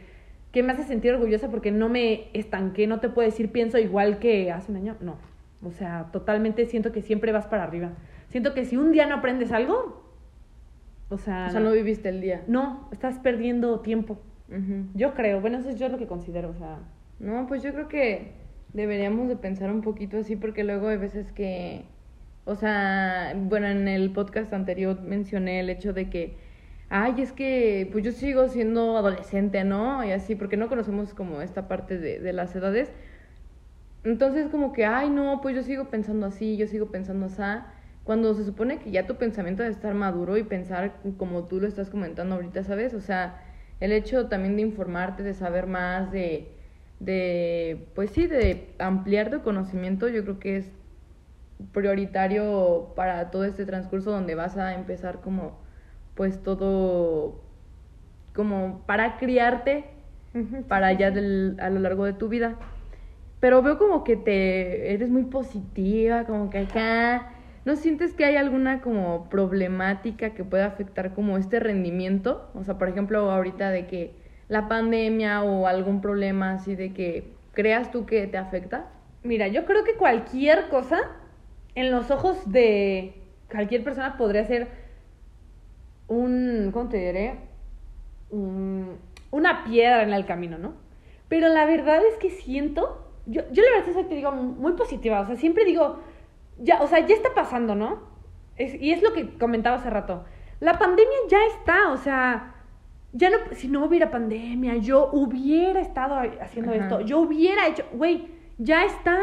que 0.52 0.64
me 0.64 0.74
hace 0.74 0.84
sentir 0.84 1.14
orgullosa 1.14 1.50
porque 1.50 1.72
no 1.72 1.90
me 1.90 2.30
estanqué, 2.34 2.88
no 2.88 3.00
te 3.00 3.10
puedo 3.10 3.28
decir 3.28 3.52
pienso 3.52 3.78
igual 3.78 4.20
que 4.20 4.52
hace 4.52 4.72
un 4.72 4.78
año, 4.78 4.98
no. 5.00 5.18
O 5.64 5.72
sea, 5.72 6.10
totalmente 6.12 6.66
siento 6.66 6.92
que 6.92 7.02
siempre 7.02 7.32
vas 7.32 7.48
para 7.48 7.64
arriba. 7.64 7.92
Siento 8.30 8.54
que 8.54 8.66
si 8.66 8.78
un 8.78 8.92
día 8.92 9.06
no 9.06 9.16
aprendes 9.16 9.52
algo, 9.52 10.04
o 11.10 11.18
sea... 11.18 11.48
O 11.48 11.52
sea, 11.52 11.60
no 11.60 11.72
viviste 11.72 12.10
el 12.10 12.22
día. 12.22 12.44
No, 12.48 12.88
estás 12.92 13.20
perdiendo 13.20 13.80
tiempo. 13.82 14.20
Yo 14.96 15.14
creo, 15.14 15.42
bueno, 15.42 15.60
eso 15.60 15.70
es 15.70 15.78
yo 15.78 15.90
lo 15.90 16.00
que 16.00 16.08
considero, 16.08 16.50
o 16.50 16.56
sea... 16.56 16.80
No, 17.20 17.46
pues 17.48 17.62
yo 17.62 17.72
creo 17.72 17.88
que 17.88 18.32
deberíamos 18.74 19.28
de 19.28 19.36
pensar 19.36 19.70
un 19.70 19.82
poquito 19.82 20.18
así 20.18 20.36
porque 20.36 20.64
luego 20.64 20.88
hay 20.88 20.98
veces 20.98 21.32
que... 21.32 21.84
O 22.46 22.56
sea, 22.56 23.34
bueno, 23.36 23.68
en 23.68 23.88
el 23.88 24.12
podcast 24.12 24.52
anterior 24.54 25.02
mencioné 25.02 25.60
el 25.60 25.70
hecho 25.70 25.94
de 25.94 26.10
que 26.10 26.36
ay, 26.89 27.15
es 27.21 27.32
que 27.34 27.89
pues 27.91 28.04
yo 28.04 28.12
sigo 28.12 28.47
siendo 28.49 28.97
adolescente, 28.97 29.63
¿no? 29.63 30.04
Y 30.04 30.12
así, 30.12 30.36
porque 30.36 30.58
no 30.58 30.69
conocemos 30.69 31.13
como 31.13 31.41
esta 31.41 31.67
parte 31.67 31.97
de, 31.97 32.19
de 32.19 32.34
las 32.34 32.56
edades. 32.56 32.91
Entonces 34.04 34.49
como 34.49 34.71
que, 34.73 34.86
ay, 34.86 35.10
no, 35.10 35.41
pues 35.41 35.56
yo 35.56 35.63
sigo 35.63 35.89
pensando 35.89 36.25
así, 36.28 36.58
yo 36.58 36.67
sigo 36.67 36.91
pensando 36.91 37.25
así. 37.28 37.41
Cuando 38.04 38.34
se 38.34 38.45
supone 38.45 38.80
que 38.80 38.91
ya 38.91 39.06
tu 39.08 39.17
pensamiento 39.17 39.62
debe 39.63 39.73
estar 39.75 39.93
maduro 39.93 40.38
y 40.38 40.43
pensar 40.43 40.95
como 41.17 41.45
tú 41.47 41.60
lo 41.62 41.67
estás 41.67 41.89
comentando 41.89 42.36
ahorita, 42.36 42.63
¿sabes? 42.63 42.93
O 42.93 43.02
sea, 43.02 43.41
el 43.80 43.91
hecho 43.91 44.28
también 44.28 44.56
de 44.56 44.63
informarte, 44.63 45.23
de 45.23 45.34
saber 45.34 45.67
más, 45.67 46.12
de, 46.12 46.58
de 46.99 47.91
pues 47.95 48.12
sí, 48.12 48.28
de 48.28 48.73
ampliar 48.80 49.30
tu 49.30 49.41
conocimiento, 49.43 50.08
yo 50.10 50.23
creo 50.23 50.39
que 50.39 50.58
es 50.58 50.71
prioritario 51.71 52.93
para 52.95 53.32
todo 53.32 53.43
este 53.43 53.65
transcurso 53.65 54.12
donde 54.12 54.36
vas 54.36 54.58
a 54.58 54.73
empezar 54.73 55.21
como 55.21 55.60
pues 56.20 56.44
todo 56.44 57.40
como 58.36 58.84
para 58.86 59.16
criarte 59.16 59.86
para 60.68 60.92
ya 60.92 61.08
a 61.08 61.70
lo 61.70 61.80
largo 61.80 62.04
de 62.04 62.12
tu 62.12 62.28
vida. 62.28 62.58
Pero 63.40 63.62
veo 63.62 63.78
como 63.78 64.04
que 64.04 64.18
te 64.18 64.94
eres 64.94 65.10
muy 65.10 65.24
positiva, 65.24 66.26
como 66.26 66.50
que 66.50 66.58
acá 66.58 67.30
¿no 67.64 67.78
sientes 67.78 68.14
que 68.14 68.26
hay 68.26 68.36
alguna 68.36 68.82
como 68.82 69.30
problemática 69.30 70.32
que 70.32 70.44
pueda 70.44 70.66
afectar 70.66 71.14
como 71.14 71.38
este 71.38 71.62
rendimiento? 71.62 72.52
O 72.54 72.66
sea, 72.66 72.78
por 72.78 72.90
ejemplo, 72.90 73.32
ahorita 73.32 73.70
de 73.70 73.88
que 73.88 74.14
la 74.50 74.68
pandemia 74.68 75.42
o 75.44 75.68
algún 75.68 76.02
problema 76.02 76.52
así 76.52 76.76
de 76.76 76.92
que 76.92 77.32
creas 77.54 77.92
tú 77.92 78.06
que 78.06 78.28
te 78.28 78.38
afecta. 78.38 78.88
Mira, 79.24 79.48
yo 79.48 79.64
creo 79.64 79.86
que 79.86 79.94
cualquier 79.94 80.68
cosa 80.68 81.00
en 81.76 81.92
los 81.92 82.12
ojos 82.12 82.52
de 82.52 83.24
cualquier 83.50 83.86
persona 83.86 84.18
podría 84.18 84.44
ser 84.44 84.88
un, 86.10 86.72
¿cómo 86.74 86.89
te 86.89 86.98
diré? 86.98 87.48
una 89.32 89.63
piedra 89.63 90.04
en 90.04 90.13
el 90.13 90.26
camino, 90.26 90.60
¿no? 90.60 90.74
Pero 91.30 91.48
la 91.48 91.65
verdad 91.65 92.00
es 92.06 92.15
que 92.17 92.30
siento, 92.30 93.08
yo, 93.26 93.41
yo 93.52 93.63
la 93.63 93.72
verdad 93.72 93.89
es 93.89 93.95
que 93.95 94.04
te 94.04 94.15
digo 94.15 94.32
muy 94.32 94.74
positiva, 94.74 95.22
o 95.22 95.26
sea, 95.26 95.36
siempre 95.36 95.65
digo, 95.65 96.00
ya, 96.60 96.82
o 96.82 96.88
sea, 96.88 97.06
ya 97.06 97.15
está 97.15 97.34
pasando, 97.34 97.76
¿no? 97.76 98.08
y 98.58 98.91
es 98.91 99.02
lo 99.02 99.13
que 99.13 99.38
comentaba 99.38 99.78
hace 99.78 99.89
rato. 99.89 100.26
La 100.60 100.78
pandemia 100.78 101.15
ya 101.30 101.38
está, 101.45 101.91
o 101.91 101.98
sea, 101.98 102.56
ya 103.13 103.30
no, 103.30 103.38
si 103.54 103.69
no 103.69 103.86
hubiera 103.86 104.12
pandemia, 104.12 104.76
yo 104.78 105.10
hubiera 105.13 105.80
estado 105.80 106.19
haciendo 106.41 106.74
esto, 106.74 107.02
yo 107.02 107.19
hubiera 107.19 107.67
hecho, 107.67 107.86
güey, 107.93 108.28
ya 108.58 108.84
está. 108.84 109.17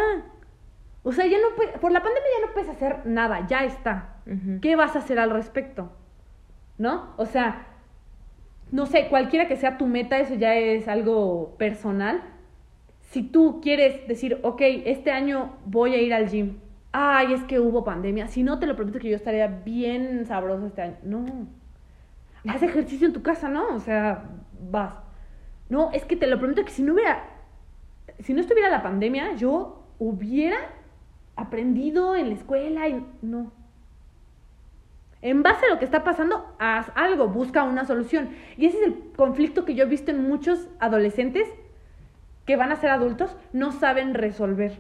O 1.03 1.13
sea, 1.13 1.27
ya 1.27 1.37
no 1.39 1.55
por 1.81 1.93
la 1.93 2.03
pandemia 2.03 2.29
ya 2.41 2.47
no 2.47 2.53
puedes 2.53 2.71
hacer 2.71 3.05
nada, 3.05 3.47
ya 3.47 3.65
está. 3.65 4.17
¿Qué 4.61 4.75
vas 4.75 4.97
a 4.97 5.01
hacer 5.01 5.19
al 5.21 5.31
respecto? 5.31 5.93
¿No? 6.79 7.15
O 7.17 7.27
sea, 7.27 7.67
no 8.73 8.87
sé, 8.87 9.09
cualquiera 9.09 9.49
que 9.49 9.57
sea 9.57 9.79
tu 9.79 9.87
meta, 9.87 10.19
eso 10.19 10.35
ya 10.35 10.55
es 10.57 10.89
algo 10.89 11.55
personal. 11.59 12.23
Si 13.11 13.23
tú 13.23 13.61
quieres 13.63 14.07
decir, 14.09 14.41
ok, 14.43 14.61
este 14.85 15.13
año 15.13 15.57
voy 15.65 15.95
a 15.95 16.01
ir 16.01 16.13
al 16.13 16.29
gym, 16.29 16.59
ay, 16.93 17.35
es 17.35 17.45
que 17.45 17.61
hubo 17.61 17.85
pandemia, 17.85 18.29
si 18.29 18.43
no 18.43 18.59
te 18.59 18.67
lo 18.67 18.75
prometo 18.75 18.99
que 18.99 19.11
yo 19.11 19.17
estaría 19.17 19.47
bien 19.47 20.25
sabroso 20.27 20.67
este 20.67 20.83
año. 20.83 20.97
No, 21.03 21.47
haz 22.49 22.63
ejercicio 22.63 23.07
en 23.07 23.13
tu 23.13 23.23
casa, 23.23 23.49
¿no? 23.49 23.75
O 23.75 23.81
sea, 23.81 24.25
vas. 24.71 24.95
No, 25.69 25.91
es 25.93 26.05
que 26.05 26.17
te 26.17 26.27
lo 26.27 26.39
prometo 26.39 26.65
que 26.65 26.71
si 26.71 26.83
no 26.83 26.95
hubiera, 26.95 27.25
si 28.21 28.35
no 28.35 28.41
estuviera 28.41 28.71
la 28.71 28.83
pandemia, 28.83 29.35
yo 29.37 29.85
hubiera 29.99 30.57
aprendido 31.37 32.17
en 32.17 32.29
la 32.31 32.35
escuela 32.35 32.89
y 32.89 33.05
no. 33.23 33.53
En 35.27 35.43
base 35.43 35.67
a 35.67 35.71
lo 35.71 35.81
que 35.81 35.85
está 35.85 36.05
pasando, 36.05 36.55
haz 36.61 36.93
algo, 36.95 37.27
busca 37.27 37.65
una 37.65 37.85
solución. 37.85 38.29
Y 38.57 38.67
ese 38.67 38.79
es 38.79 38.85
el 38.85 38.95
conflicto 39.17 39.65
que 39.65 39.75
yo 39.75 39.83
he 39.83 39.89
visto 39.89 40.13
en 40.13 40.23
muchos 40.23 40.69
adolescentes 40.79 41.49
que 42.45 42.55
van 42.55 42.71
a 42.71 42.77
ser 42.77 42.91
adultos, 42.91 43.37
no 43.53 43.73
saben 43.73 44.15
resolver. 44.15 44.79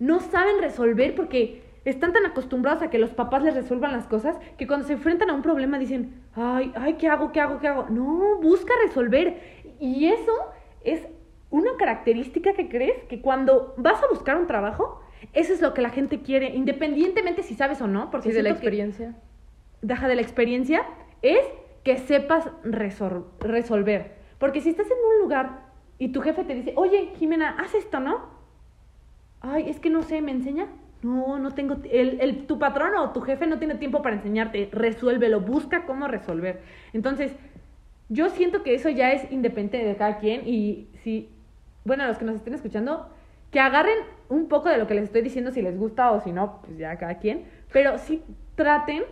No 0.00 0.18
saben 0.18 0.60
resolver 0.60 1.14
porque 1.14 1.62
están 1.84 2.12
tan 2.12 2.26
acostumbrados 2.26 2.82
a 2.82 2.90
que 2.90 2.98
los 2.98 3.10
papás 3.10 3.44
les 3.44 3.54
resuelvan 3.54 3.92
las 3.92 4.08
cosas 4.08 4.36
que 4.58 4.66
cuando 4.66 4.88
se 4.88 4.94
enfrentan 4.94 5.30
a 5.30 5.34
un 5.34 5.42
problema 5.42 5.78
dicen, 5.78 6.24
ay, 6.34 6.72
ay, 6.74 6.94
¿qué 6.94 7.06
hago? 7.06 7.30
¿Qué 7.30 7.40
hago? 7.40 7.60
¿Qué 7.60 7.68
hago? 7.68 7.86
No, 7.90 8.40
busca 8.42 8.72
resolver. 8.84 9.40
Y 9.78 10.06
eso 10.06 10.32
es 10.82 11.06
una 11.50 11.76
característica 11.78 12.54
que 12.54 12.68
crees 12.68 13.04
que 13.04 13.20
cuando 13.20 13.72
vas 13.76 14.02
a 14.02 14.08
buscar 14.08 14.36
un 14.36 14.48
trabajo, 14.48 15.00
eso 15.32 15.52
es 15.52 15.60
lo 15.60 15.74
que 15.74 15.82
la 15.82 15.90
gente 15.90 16.20
quiere, 16.20 16.54
independientemente 16.54 17.42
si 17.42 17.54
sabes 17.54 17.80
o 17.80 17.86
no. 17.86 18.10
Porque 18.10 18.30
sí, 18.30 18.36
de 18.36 18.42
la 18.42 18.50
experiencia. 18.50 19.14
deja 19.82 20.08
de 20.08 20.14
la 20.16 20.22
experiencia 20.22 20.82
es 21.22 21.40
que 21.82 21.98
sepas 21.98 22.48
resolver. 22.62 24.12
Porque 24.38 24.60
si 24.60 24.70
estás 24.70 24.86
en 24.86 24.98
un 25.12 25.22
lugar 25.22 25.60
y 25.98 26.08
tu 26.08 26.20
jefe 26.20 26.44
te 26.44 26.54
dice, 26.54 26.72
oye, 26.76 27.12
Jimena, 27.16 27.56
haz 27.58 27.74
esto, 27.74 28.00
¿no? 28.00 28.34
Ay, 29.40 29.68
es 29.68 29.78
que 29.78 29.90
no 29.90 30.02
sé, 30.02 30.20
¿me 30.22 30.32
enseña? 30.32 30.66
No, 31.02 31.38
no 31.38 31.52
tengo, 31.52 31.76
el, 31.90 32.18
el, 32.20 32.46
tu 32.46 32.58
patrón 32.58 32.96
o 32.96 33.10
tu 33.10 33.20
jefe 33.20 33.46
no 33.46 33.58
tiene 33.58 33.74
tiempo 33.74 34.00
para 34.00 34.16
enseñarte, 34.16 34.70
resuélvelo, 34.72 35.40
busca 35.40 35.84
cómo 35.84 36.08
resolver. 36.08 36.62
Entonces, 36.94 37.36
yo 38.08 38.30
siento 38.30 38.62
que 38.62 38.74
eso 38.74 38.88
ya 38.88 39.12
es 39.12 39.30
independiente 39.30 39.86
de 39.86 39.96
cada 39.96 40.18
quien 40.18 40.48
y 40.48 40.88
si, 41.02 41.28
bueno, 41.84 42.06
los 42.06 42.16
que 42.16 42.24
nos 42.24 42.36
estén 42.36 42.54
escuchando, 42.54 43.10
que 43.50 43.60
agarren 43.60 43.98
un 44.28 44.48
poco 44.48 44.68
de 44.68 44.78
lo 44.78 44.86
que 44.86 44.94
les 44.94 45.04
estoy 45.04 45.22
diciendo 45.22 45.50
si 45.50 45.62
les 45.62 45.78
gusta 45.78 46.10
o 46.12 46.20
si 46.20 46.32
no, 46.32 46.60
pues 46.62 46.78
ya 46.78 46.96
cada 46.96 47.18
quien, 47.18 47.44
pero 47.72 47.98
sí 47.98 48.22
traten 48.54 49.04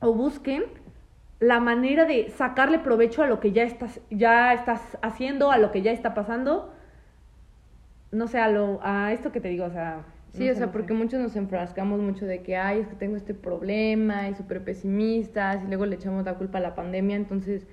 o 0.00 0.12
busquen 0.12 0.64
la 1.40 1.60
manera 1.60 2.04
de 2.04 2.30
sacarle 2.30 2.78
provecho 2.78 3.22
a 3.22 3.26
lo 3.26 3.40
que 3.40 3.52
ya 3.52 3.62
estás, 3.62 4.00
ya 4.10 4.52
estás 4.52 4.98
haciendo, 5.02 5.50
a 5.50 5.58
lo 5.58 5.70
que 5.70 5.82
ya 5.82 5.92
está 5.92 6.14
pasando. 6.14 6.72
No 8.10 8.26
sé, 8.26 8.38
a, 8.38 8.48
lo, 8.48 8.80
a 8.82 9.12
esto 9.12 9.32
que 9.32 9.40
te 9.40 9.48
digo, 9.48 9.66
o 9.66 9.70
sea, 9.70 10.04
Sí, 10.32 10.48
o 10.50 10.54
sea, 10.54 10.70
porque 10.70 10.92
muchos 10.92 11.20
nos 11.20 11.34
enfrascamos 11.36 12.00
mucho 12.00 12.26
de 12.26 12.42
que, 12.42 12.56
ay, 12.56 12.80
es 12.80 12.88
que 12.88 12.94
tengo 12.94 13.16
este 13.16 13.34
problema 13.34 14.28
y 14.28 14.34
súper 14.34 14.62
pesimistas 14.62 15.64
y 15.64 15.66
luego 15.66 15.86
le 15.86 15.96
echamos 15.96 16.24
la 16.24 16.34
culpa 16.34 16.58
a 16.58 16.60
la 16.60 16.74
pandemia. 16.74 17.16
Entonces, 17.16 17.66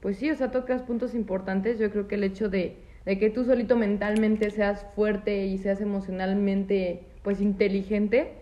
pues 0.00 0.18
sí, 0.18 0.30
o 0.30 0.36
sea, 0.36 0.50
tocas 0.50 0.82
puntos 0.82 1.14
importantes. 1.14 1.78
Yo 1.78 1.90
creo 1.90 2.08
que 2.08 2.16
el 2.16 2.24
hecho 2.24 2.48
de, 2.48 2.76
de 3.04 3.18
que 3.18 3.30
tú 3.30 3.44
solito 3.44 3.76
mentalmente 3.76 4.50
seas 4.50 4.86
fuerte 4.94 5.46
y 5.46 5.58
seas 5.58 5.80
emocionalmente, 5.80 7.02
pues, 7.22 7.40
inteligente, 7.40 8.32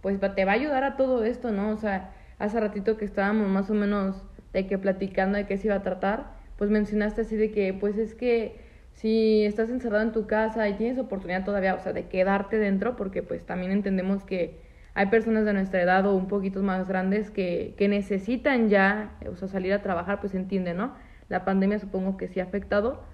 pues 0.00 0.18
te 0.20 0.44
va 0.44 0.52
a 0.52 0.54
ayudar 0.54 0.84
a 0.84 0.96
todo 0.96 1.24
esto, 1.24 1.50
¿no? 1.50 1.70
O 1.70 1.76
sea, 1.76 2.12
hace 2.38 2.60
ratito 2.60 2.96
que 2.96 3.04
estábamos 3.04 3.48
más 3.48 3.70
o 3.70 3.74
menos 3.74 4.24
de 4.52 4.66
que 4.66 4.78
platicando 4.78 5.38
de 5.38 5.46
qué 5.46 5.56
se 5.56 5.68
iba 5.68 5.76
a 5.76 5.82
tratar, 5.82 6.36
pues 6.56 6.70
mencionaste 6.70 7.22
así 7.22 7.36
de 7.36 7.50
que, 7.50 7.74
pues 7.74 7.98
es 7.98 8.14
que 8.14 8.56
si 8.92 9.44
estás 9.44 9.70
encerrado 9.70 10.02
en 10.02 10.12
tu 10.12 10.26
casa 10.26 10.68
y 10.68 10.74
tienes 10.74 10.98
oportunidad 10.98 11.44
todavía, 11.44 11.74
o 11.74 11.78
sea, 11.78 11.92
de 11.92 12.06
quedarte 12.06 12.58
dentro, 12.58 12.96
porque 12.96 13.22
pues 13.22 13.44
también 13.44 13.70
entendemos 13.70 14.24
que 14.24 14.60
hay 14.94 15.06
personas 15.06 15.44
de 15.44 15.52
nuestra 15.52 15.80
edad 15.80 16.06
o 16.06 16.16
un 16.16 16.26
poquito 16.26 16.62
más 16.62 16.88
grandes 16.88 17.30
que, 17.30 17.74
que 17.78 17.86
necesitan 17.86 18.68
ya, 18.68 19.16
o 19.30 19.36
sea, 19.36 19.46
salir 19.46 19.72
a 19.72 19.82
trabajar, 19.82 20.20
pues 20.20 20.34
entiende, 20.34 20.74
¿no? 20.74 20.94
La 21.28 21.44
pandemia 21.44 21.78
supongo 21.78 22.16
que 22.16 22.26
sí 22.26 22.40
ha 22.40 22.44
afectado 22.44 23.04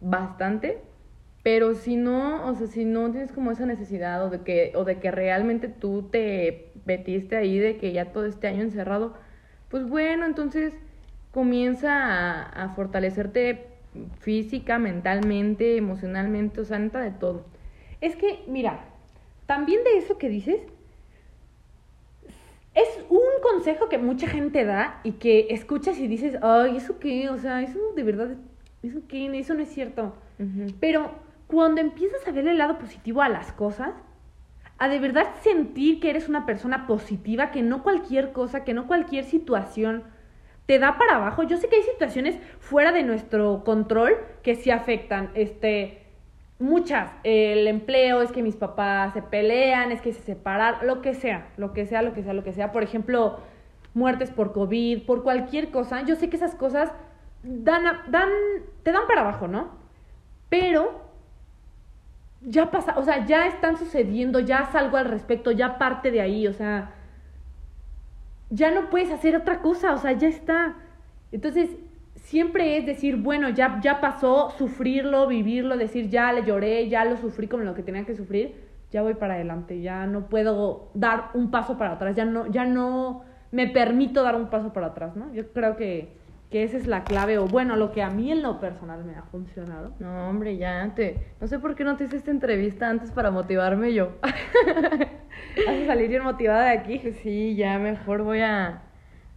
bastante, 0.00 0.78
pero 1.42 1.74
si 1.74 1.96
no, 1.96 2.46
o 2.46 2.54
sea, 2.54 2.66
si 2.66 2.84
no 2.84 3.10
tienes 3.10 3.32
como 3.32 3.50
esa 3.50 3.66
necesidad 3.66 4.24
o 4.24 4.30
de 4.30 4.42
que, 4.42 4.72
o 4.74 4.84
de 4.84 4.98
que 4.98 5.10
realmente 5.10 5.68
tú 5.68 6.08
te 6.10 6.72
metiste 6.84 7.36
ahí 7.36 7.58
de 7.58 7.76
que 7.78 7.92
ya 7.92 8.12
todo 8.12 8.26
este 8.26 8.48
año 8.48 8.62
encerrado, 8.62 9.14
pues 9.68 9.88
bueno, 9.88 10.26
entonces 10.26 10.74
comienza 11.32 12.42
a, 12.42 12.68
fortalecerte 12.74 13.66
física, 14.20 14.78
mentalmente, 14.78 15.76
emocionalmente, 15.76 16.60
o 16.60 16.64
sea, 16.64 16.78
neta 16.78 17.00
de 17.00 17.10
todo. 17.10 17.44
Es 18.00 18.16
que, 18.16 18.44
mira, 18.46 18.84
también 19.46 19.82
de 19.84 19.98
eso 19.98 20.18
que 20.18 20.28
dices, 20.28 20.60
es 22.74 22.88
un 23.08 23.42
consejo 23.42 23.88
que 23.88 23.98
mucha 23.98 24.28
gente 24.28 24.64
da 24.64 25.00
y 25.02 25.12
que 25.12 25.48
escuchas 25.50 25.98
y 25.98 26.06
dices, 26.06 26.38
ay, 26.42 26.76
¿eso 26.76 26.98
qué? 26.98 27.28
O 27.30 27.38
sea, 27.38 27.62
eso 27.62 27.78
de 27.94 28.02
verdad, 28.02 28.36
¿eso 28.88 29.00
qué? 29.08 29.38
Eso 29.38 29.54
no 29.54 29.62
es 29.62 29.68
cierto. 29.68 30.14
Pero 30.80 31.10
cuando 31.46 31.80
empiezas 31.80 32.26
a 32.26 32.32
ver 32.32 32.46
el 32.46 32.58
lado 32.58 32.78
positivo 32.78 33.22
a 33.22 33.28
las 33.28 33.52
cosas, 33.52 33.94
a 34.78 34.88
de 34.88 35.00
verdad 35.00 35.26
sentir 35.42 36.00
que 36.00 36.10
eres 36.10 36.28
una 36.28 36.46
persona 36.46 36.86
positiva, 36.86 37.50
que 37.50 37.62
no 37.62 37.82
cualquier 37.82 38.32
cosa, 38.32 38.64
que 38.64 38.74
no 38.74 38.86
cualquier 38.86 39.24
situación 39.24 40.04
te 40.66 40.78
da 40.78 40.98
para 40.98 41.16
abajo. 41.16 41.42
Yo 41.42 41.56
sé 41.56 41.68
que 41.68 41.76
hay 41.76 41.82
situaciones 41.82 42.38
fuera 42.60 42.92
de 42.92 43.02
nuestro 43.02 43.64
control 43.64 44.16
que 44.42 44.54
sí 44.54 44.70
afectan, 44.70 45.30
este, 45.34 46.06
muchas. 46.58 47.10
El 47.24 47.66
empleo, 47.66 48.22
es 48.22 48.30
que 48.30 48.42
mis 48.42 48.56
papás 48.56 49.14
se 49.14 49.22
pelean, 49.22 49.90
es 49.90 50.00
que 50.00 50.12
se 50.12 50.20
separan, 50.20 50.86
lo 50.86 51.00
que 51.00 51.14
sea, 51.14 51.48
lo 51.56 51.72
que 51.72 51.86
sea, 51.86 52.02
lo 52.02 52.12
que 52.12 52.22
sea, 52.22 52.34
lo 52.34 52.44
que 52.44 52.52
sea. 52.52 52.70
Por 52.70 52.82
ejemplo, 52.82 53.38
muertes 53.94 54.30
por 54.30 54.52
COVID, 54.52 55.06
por 55.06 55.22
cualquier 55.22 55.70
cosa. 55.70 56.02
Yo 56.02 56.14
sé 56.16 56.28
que 56.28 56.36
esas 56.36 56.54
cosas 56.54 56.92
dan, 57.42 57.84
dan, 58.10 58.28
te 58.82 58.92
dan 58.92 59.06
para 59.06 59.22
abajo, 59.22 59.48
¿no? 59.48 59.70
Pero 60.48 61.08
ya 62.40 62.70
pasa, 62.70 62.94
o 62.98 63.02
sea, 63.02 63.26
ya 63.26 63.46
están 63.46 63.76
sucediendo, 63.76 64.40
ya 64.40 64.66
salgo 64.66 64.96
al 64.96 65.06
respecto, 65.06 65.50
ya 65.50 65.78
parte 65.78 66.10
de 66.10 66.20
ahí, 66.20 66.46
o 66.46 66.52
sea, 66.52 66.92
ya 68.50 68.70
no 68.70 68.90
puedes 68.90 69.10
hacer 69.10 69.36
otra 69.36 69.60
cosa, 69.60 69.92
o 69.92 69.98
sea, 69.98 70.12
ya 70.12 70.28
está. 70.28 70.76
Entonces, 71.32 71.70
siempre 72.16 72.76
es 72.76 72.86
decir, 72.86 73.16
bueno, 73.16 73.48
ya, 73.50 73.80
ya 73.82 74.00
pasó, 74.00 74.50
sufrirlo, 74.50 75.26
vivirlo, 75.26 75.76
decir, 75.76 76.08
ya 76.08 76.32
le 76.32 76.44
lloré, 76.44 76.88
ya 76.88 77.04
lo 77.04 77.16
sufrí 77.16 77.48
como 77.48 77.64
lo 77.64 77.74
que 77.74 77.82
tenía 77.82 78.04
que 78.04 78.14
sufrir, 78.14 78.54
ya 78.90 79.02
voy 79.02 79.14
para 79.14 79.34
adelante, 79.34 79.80
ya 79.80 80.06
no 80.06 80.28
puedo 80.28 80.88
dar 80.94 81.30
un 81.34 81.50
paso 81.50 81.76
para 81.76 81.92
atrás, 81.92 82.16
ya 82.16 82.24
no, 82.24 82.46
ya 82.46 82.64
no 82.64 83.22
me 83.50 83.66
permito 83.66 84.22
dar 84.22 84.36
un 84.36 84.48
paso 84.48 84.72
para 84.72 84.88
atrás, 84.88 85.16
¿no? 85.16 85.32
Yo 85.32 85.48
creo 85.52 85.76
que, 85.76 86.16
que 86.50 86.62
esa 86.62 86.78
es 86.78 86.86
la 86.86 87.04
clave, 87.04 87.38
o 87.38 87.46
bueno, 87.46 87.76
lo 87.76 87.92
que 87.92 88.02
a 88.02 88.08
mí 88.08 88.32
en 88.32 88.42
lo 88.42 88.58
personal 88.58 89.04
me 89.04 89.14
ha 89.14 89.22
funcionado. 89.24 89.92
No, 89.98 90.30
hombre, 90.30 90.56
ya 90.56 90.94
te... 90.94 91.26
No 91.40 91.46
sé 91.46 91.58
por 91.58 91.74
qué 91.74 91.84
no 91.84 91.96
te 91.96 92.04
hice 92.04 92.16
esta 92.16 92.30
entrevista 92.30 92.88
antes 92.88 93.10
para 93.10 93.30
motivarme 93.30 93.92
yo. 93.92 94.12
Vas 94.22 95.82
a 95.82 95.86
salir 95.86 96.08
bien 96.08 96.22
motivada 96.22 96.64
de 96.64 96.78
aquí. 96.78 96.98
Sí, 97.22 97.54
ya 97.54 97.78
mejor 97.78 98.22
voy 98.22 98.40
a 98.40 98.82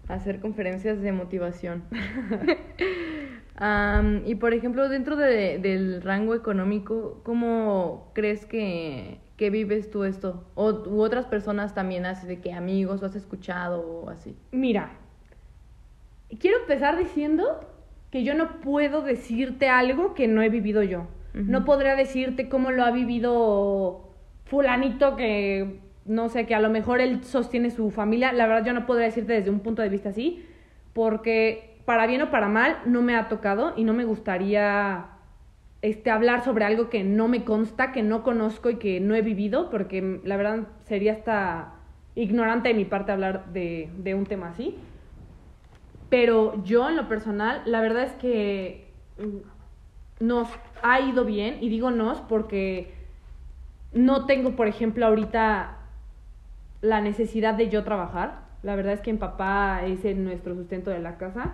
hacer 0.08 0.39
conferencias 0.39 1.02
de 1.02 1.12
motivación. 1.12 1.84
y 4.26 4.36
por 4.36 4.54
ejemplo, 4.54 4.88
dentro 4.88 5.17
de, 5.17 5.60
del 5.60 6.02
rango 6.02 6.34
económico, 6.34 7.19
¿cómo 7.24 8.10
crees 8.13 8.45
que, 8.45 9.19
que 9.36 9.50
vives 9.50 9.91
tú 9.91 10.06
esto? 10.06 10.45
O 10.56 10.71
u 10.88 11.02
otras 11.02 11.26
personas 11.26 11.76
también, 11.76 12.06
así 12.06 12.26
de 12.26 12.39
que 12.39 12.54
amigos, 12.54 13.04
o 13.04 13.06
has 13.06 13.15
escuchado 13.15 13.82
o 13.82 14.10
así. 14.10 14.38
Mira, 14.52 15.01
quiero 16.39 16.60
empezar 16.60 16.98
diciendo 16.98 17.62
que 18.12 18.24
yo 18.24 18.34
no 18.34 18.60
puedo 18.62 19.02
decirte 19.02 19.70
algo 19.70 20.13
que 20.13 20.28
no 20.28 20.41
he 20.41 20.50
vivido 20.50 20.84
yo. 20.84 21.08
No 21.34 21.63
podría 21.63 21.96
decirte 21.96 22.50
cómo 22.50 22.72
lo 22.72 22.84
ha 22.84 22.91
vivido 22.91 24.10
fulanito 24.44 25.15
que 25.15 25.80
no 26.06 26.30
sé, 26.30 26.46
que 26.46 26.56
a 26.56 26.60
lo 26.60 26.70
mejor 26.70 27.00
él 27.00 27.24
sostiene 27.24 27.70
su 27.70 27.91
familia. 27.91 28.34
La 28.34 28.48
verdad 28.48 28.65
yo 28.65 28.74
no 28.74 28.86
podría 28.86 29.06
decirte 29.06 29.34
desde 29.34 29.50
un 29.50 29.60
punto 29.60 29.82
de 29.82 29.89
vista 29.89 30.10
así, 30.10 30.46
porque 30.94 31.78
para 31.86 32.08
bien 32.08 32.22
o 32.22 32.32
para 32.32 32.48
mal 32.48 32.80
no 32.86 33.02
me 33.02 33.15
ha 33.15 33.28
tocado 33.28 33.74
y 33.78 33.84
no 33.84 33.94
me 33.94 34.06
gustaría 34.06 35.06
este, 35.82 36.12
hablar 36.12 36.44
sobre 36.44 36.65
algo 36.65 36.89
que 36.89 37.04
no 37.04 37.28
me 37.28 37.44
consta, 37.44 37.91
que 37.91 38.04
no 38.04 38.24
conozco 38.24 38.70
y 38.70 38.76
que 38.76 39.00
no 39.00 39.15
he 39.15 39.22
vivido, 39.22 39.70
porque 39.70 40.20
la 40.24 40.38
verdad 40.38 40.67
sería 40.86 41.13
hasta 41.13 41.76
ignorante 42.15 42.70
de 42.70 42.76
mi 42.76 42.86
parte 42.86 43.12
hablar 43.12 43.54
de, 43.54 43.89
de 43.98 44.15
un 44.15 44.26
tema 44.26 44.50
así. 44.50 44.76
Pero 46.12 46.62
yo 46.65 46.89
en 46.89 46.97
lo 46.97 47.08
personal, 47.08 47.62
la 47.65 47.80
verdad 47.80 48.04
es 48.04 48.12
que 48.12 48.91
nos 50.19 50.50
ha 50.84 51.00
ido 51.00 51.24
bien, 51.24 51.58
y 51.62 51.69
digo 51.69 51.89
nos 51.89 52.19
porque 52.19 52.93
no 53.93 54.26
tengo, 54.26 54.58
por 54.58 54.67
ejemplo, 54.67 55.06
ahorita 55.06 55.78
la 56.82 57.00
necesidad 57.00 57.54
de 57.54 57.69
yo 57.69 57.86
trabajar. 57.86 58.41
La 58.62 58.76
verdad 58.76 58.91
es 58.91 59.00
que 59.00 59.13
mi 59.13 59.19
papá 59.19 59.84
es 59.86 60.04
nuestro 60.17 60.54
sustento 60.54 60.91
de 60.91 61.00
la 61.00 61.17
casa. 61.17 61.54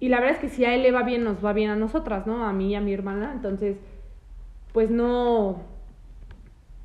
Y 0.00 0.08
la 0.08 0.18
verdad 0.18 0.36
es 0.36 0.40
que 0.40 0.48
si 0.48 0.64
a 0.64 0.74
él 0.74 0.82
le 0.82 0.90
va 0.90 1.02
bien, 1.02 1.22
nos 1.22 1.44
va 1.44 1.52
bien 1.52 1.68
a 1.68 1.76
nosotras, 1.76 2.26
¿no? 2.26 2.46
A 2.46 2.54
mí 2.54 2.70
y 2.70 2.74
a 2.76 2.80
mi 2.80 2.94
hermana. 2.94 3.32
Entonces, 3.34 3.76
pues 4.72 4.90
no, 4.90 5.60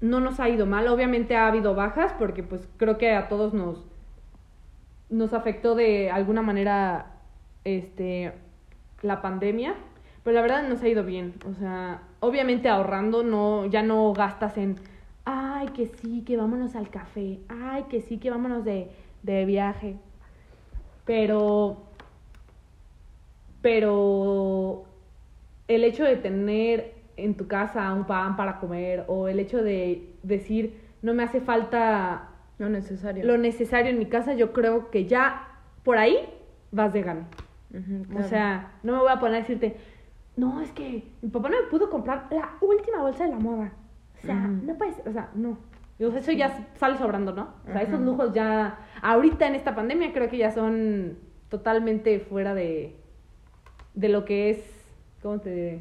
no 0.02 0.20
nos 0.20 0.42
ha 0.42 0.50
ido 0.50 0.66
mal. 0.66 0.90
Obviamente 0.90 1.38
ha 1.38 1.48
habido 1.48 1.76
bajas 1.76 2.14
porque 2.20 2.44
pues 2.44 2.68
creo 2.76 2.98
que 2.98 3.12
a 3.12 3.30
todos 3.30 3.54
nos, 3.54 3.89
nos 5.10 5.34
afectó 5.34 5.76
de 5.76 6.12
alguna 6.12 6.42
manera 6.42 7.14
este, 7.64 8.34
la 9.02 9.22
pandemia. 9.22 9.76
Pero 10.24 10.36
la 10.36 10.42
verdad 10.42 10.68
nos 10.68 10.84
ha 10.84 10.88
ido 10.88 11.04
bien. 11.04 11.34
O 11.50 11.54
sea, 11.54 12.02
obviamente 12.20 12.70
ahorrando, 12.70 13.24
no, 13.24 13.66
ya 13.66 13.82
no 13.82 14.14
gastas 14.14 14.58
en 14.58 14.76
ay, 15.30 15.68
que 15.70 15.88
sí, 15.88 16.24
que 16.26 16.38
vámonos 16.38 16.76
al 16.76 16.90
café, 16.90 17.40
ay, 17.50 17.84
que 17.84 18.02
sí, 18.02 18.18
que 18.18 18.32
vámonos 18.32 18.66
de, 18.66 18.90
de 19.24 19.46
viaje. 19.46 19.96
Pero, 21.06 21.78
pero 23.62 24.86
el 25.68 25.84
hecho 25.84 26.04
de 26.04 26.16
tener 26.16 26.96
en 27.16 27.36
tu 27.36 27.48
casa 27.48 27.94
un 27.94 28.06
pan 28.06 28.36
para 28.36 28.60
comer 28.60 29.06
o 29.08 29.28
el 29.28 29.40
hecho 29.40 29.62
de 29.62 30.14
decir, 30.24 30.82
no 31.02 31.14
me 31.14 31.24
hace 31.24 31.42
falta 31.42 32.29
lo 32.60 32.70
necesario. 32.70 33.26
Lo 33.26 33.38
necesario 33.38 33.90
en 33.90 33.98
mi 33.98 34.06
casa, 34.06 34.34
yo 34.34 34.54
creo 34.54 34.92
que 34.92 35.06
ya 35.06 35.48
por 35.84 35.98
ahí 35.98 36.30
vas 36.72 36.94
de 36.94 37.02
gana. 37.02 37.28
O 38.16 38.24
sea, 38.24 38.74
no 38.84 38.94
me 38.94 39.00
voy 39.00 39.12
a 39.12 39.20
poner 39.20 39.38
a 39.38 39.40
decirte, 39.40 39.78
no, 40.36 40.62
es 40.62 40.72
que 40.72 41.08
mi 41.22 41.30
papá 41.30 41.50
no 41.50 41.62
me 41.62 41.68
pudo 41.68 41.90
comprar 41.90 42.28
la 42.32 42.58
última 42.62 43.02
bolsa 43.02 43.24
de 43.24 43.30
la 43.32 43.40
moda. 43.40 43.72
O 44.18 44.26
sea, 44.26 44.36
no 44.36 44.78
puedes, 44.78 44.96
o 45.08 45.12
sea, 45.12 45.30
no. 45.36 45.58
eso 46.00 46.32
ya 46.34 46.68
sale 46.76 46.98
sobrando, 46.98 47.32
¿no? 47.32 47.54
O 47.68 47.72
sea, 47.72 47.82
esos 47.82 48.02
lujos 48.02 48.34
ya, 48.34 48.80
ahorita 49.02 49.48
en 49.48 49.56
esta 49.56 49.74
pandemia 49.74 50.12
creo 50.12 50.30
que 50.30 50.38
ya 50.38 50.52
son 50.52 51.18
totalmente 51.48 52.20
fuera 52.20 52.54
de, 52.54 52.98
de 53.94 54.10
lo 54.10 54.26
que 54.26 54.50
es, 54.50 54.60
¿cómo 55.22 55.40
te 55.40 55.50
diré? 55.52 55.80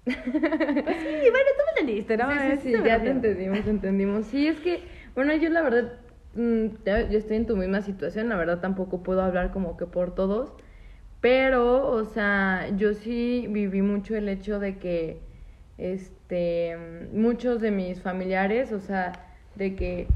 pues 0.04 0.16
sí, 0.16 1.30
bueno, 1.30 1.50
entendiste, 1.80 2.16
¿no? 2.16 2.30
Sí, 2.30 2.38
sí, 2.62 2.76
sí 2.76 2.82
ya 2.84 3.02
te 3.02 3.10
entendimos, 3.10 3.66
entendimos. 3.66 4.26
Sí, 4.26 4.46
es 4.46 4.60
que, 4.60 4.82
bueno, 5.14 5.34
yo 5.34 5.48
la 5.48 5.62
verdad, 5.62 5.92
mm, 6.34 6.66
yo 6.84 7.18
estoy 7.18 7.36
en 7.36 7.46
tu 7.46 7.56
misma 7.56 7.82
situación, 7.82 8.28
la 8.28 8.36
verdad 8.36 8.60
tampoco 8.60 9.02
puedo 9.02 9.22
hablar 9.22 9.50
como 9.50 9.76
que 9.76 9.86
por 9.86 10.14
todos, 10.14 10.52
pero, 11.20 11.86
o 11.90 12.04
sea, 12.04 12.68
yo 12.76 12.94
sí 12.94 13.46
viví 13.50 13.82
mucho 13.82 14.16
el 14.16 14.28
hecho 14.28 14.58
de 14.58 14.78
que, 14.78 15.20
este, 15.78 16.76
muchos 17.12 17.60
de 17.60 17.70
mis 17.70 18.00
familiares, 18.00 18.72
o 18.72 18.80
sea, 18.80 19.12
de 19.56 19.74
que, 19.74 20.06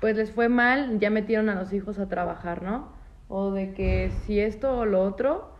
pues 0.00 0.16
les 0.16 0.32
fue 0.32 0.48
mal, 0.48 0.98
ya 0.98 1.10
metieron 1.10 1.48
a 1.48 1.54
los 1.54 1.72
hijos 1.72 1.98
a 1.98 2.08
trabajar, 2.08 2.62
¿no? 2.62 2.92
O 3.28 3.52
de 3.52 3.72
que 3.72 4.10
si 4.26 4.40
esto 4.40 4.78
o 4.78 4.84
lo 4.84 5.02
otro, 5.02 5.51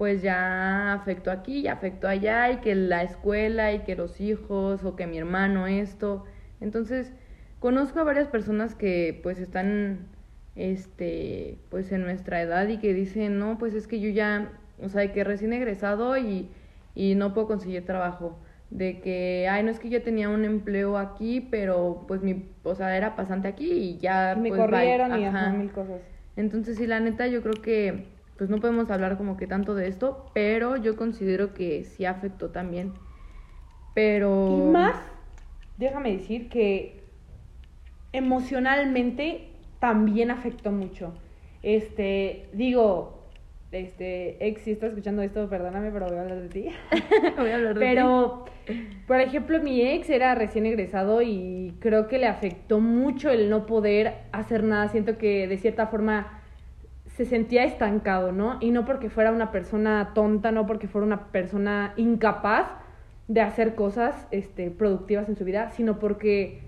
pues 0.00 0.22
ya 0.22 0.94
afectó 0.94 1.30
aquí, 1.30 1.60
ya 1.60 1.74
afectó 1.74 2.08
allá, 2.08 2.50
y 2.50 2.56
que 2.62 2.74
la 2.74 3.02
escuela, 3.02 3.74
y 3.74 3.80
que 3.80 3.96
los 3.96 4.18
hijos, 4.18 4.82
o 4.82 4.96
que 4.96 5.06
mi 5.06 5.18
hermano 5.18 5.66
esto. 5.66 6.24
Entonces, 6.62 7.12
conozco 7.58 8.00
a 8.00 8.04
varias 8.04 8.26
personas 8.26 8.74
que 8.74 9.20
pues 9.22 9.38
están 9.38 10.06
este, 10.56 11.58
pues 11.68 11.92
en 11.92 12.00
nuestra 12.00 12.40
edad 12.40 12.66
y 12.68 12.78
que 12.78 12.94
dicen, 12.94 13.38
no, 13.38 13.58
pues 13.58 13.74
es 13.74 13.86
que 13.86 14.00
yo 14.00 14.08
ya, 14.08 14.52
o 14.82 14.88
sea, 14.88 15.12
que 15.12 15.22
recién 15.22 15.52
egresado 15.52 16.16
y, 16.16 16.48
y 16.94 17.14
no 17.14 17.34
puedo 17.34 17.46
conseguir 17.48 17.84
trabajo. 17.84 18.38
De 18.70 19.00
que, 19.02 19.48
ay, 19.50 19.62
no 19.64 19.70
es 19.70 19.80
que 19.80 19.90
yo 19.90 20.02
tenía 20.02 20.30
un 20.30 20.46
empleo 20.46 20.96
aquí, 20.96 21.46
pero 21.50 22.06
pues 22.08 22.22
mi, 22.22 22.48
o 22.62 22.74
sea, 22.74 22.96
era 22.96 23.16
pasante 23.16 23.48
aquí 23.48 23.70
y 23.70 23.98
ya. 23.98 24.34
me 24.34 24.48
pues, 24.48 24.62
corrieron 24.62 25.20
y 25.20 25.26
ajá, 25.26 25.50
mil 25.50 25.70
cosas. 25.70 26.00
Entonces, 26.36 26.78
sí, 26.78 26.86
la 26.86 27.00
neta, 27.00 27.26
yo 27.26 27.42
creo 27.42 27.60
que, 27.60 28.06
pues 28.40 28.48
no 28.48 28.56
podemos 28.56 28.90
hablar 28.90 29.18
como 29.18 29.36
que 29.36 29.46
tanto 29.46 29.74
de 29.74 29.86
esto, 29.86 30.24
pero 30.32 30.78
yo 30.78 30.96
considero 30.96 31.52
que 31.52 31.84
sí 31.84 32.06
afectó 32.06 32.48
también. 32.48 32.94
Pero. 33.94 34.48
Y 34.48 34.72
más, 34.72 34.96
déjame 35.76 36.12
decir 36.16 36.48
que 36.48 37.04
emocionalmente 38.14 39.48
también 39.78 40.30
afectó 40.30 40.72
mucho. 40.72 41.12
Este, 41.62 42.48
digo, 42.54 43.28
este, 43.72 44.42
ex, 44.46 44.62
si 44.62 44.70
estás 44.70 44.88
escuchando 44.88 45.20
esto, 45.20 45.46
perdóname, 45.50 45.90
pero 45.90 46.06
voy 46.06 46.16
a 46.16 46.22
hablar 46.22 46.40
de 46.40 46.48
ti. 46.48 46.68
voy 47.36 47.50
a 47.50 47.56
hablar 47.56 47.74
de 47.74 47.80
pero, 47.80 48.46
por 49.06 49.20
ejemplo, 49.20 49.62
mi 49.62 49.82
ex 49.82 50.08
era 50.08 50.34
recién 50.34 50.64
egresado 50.64 51.20
y 51.20 51.74
creo 51.78 52.08
que 52.08 52.16
le 52.16 52.26
afectó 52.26 52.80
mucho 52.80 53.28
el 53.28 53.50
no 53.50 53.66
poder 53.66 54.14
hacer 54.32 54.64
nada. 54.64 54.88
Siento 54.88 55.18
que 55.18 55.46
de 55.46 55.58
cierta 55.58 55.88
forma 55.88 56.39
se 57.20 57.26
sentía 57.26 57.64
estancado, 57.64 58.32
¿no? 58.32 58.56
Y 58.60 58.70
no 58.70 58.86
porque 58.86 59.10
fuera 59.10 59.30
una 59.30 59.52
persona 59.52 60.12
tonta, 60.14 60.52
no 60.52 60.64
porque 60.64 60.88
fuera 60.88 61.06
una 61.06 61.26
persona 61.26 61.92
incapaz 61.98 62.66
de 63.28 63.42
hacer 63.42 63.74
cosas 63.74 64.26
este, 64.30 64.70
productivas 64.70 65.28
en 65.28 65.36
su 65.36 65.44
vida, 65.44 65.70
sino 65.72 65.98
porque 65.98 66.62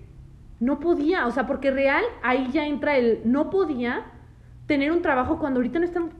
no 0.59 0.79
podía, 0.79 1.25
o 1.25 1.31
sea, 1.31 1.47
porque 1.47 1.71
real, 1.71 2.03
ahí 2.21 2.51
ya 2.51 2.67
entra 2.67 2.97
el 2.97 3.21
no 3.25 3.49
podía 3.49 4.05
tener 4.67 4.91
un 4.91 5.01
trabajo 5.01 5.39
cuando 5.39 5.57
ahorita 5.57 5.79
no 5.79 5.85
están 5.85 6.11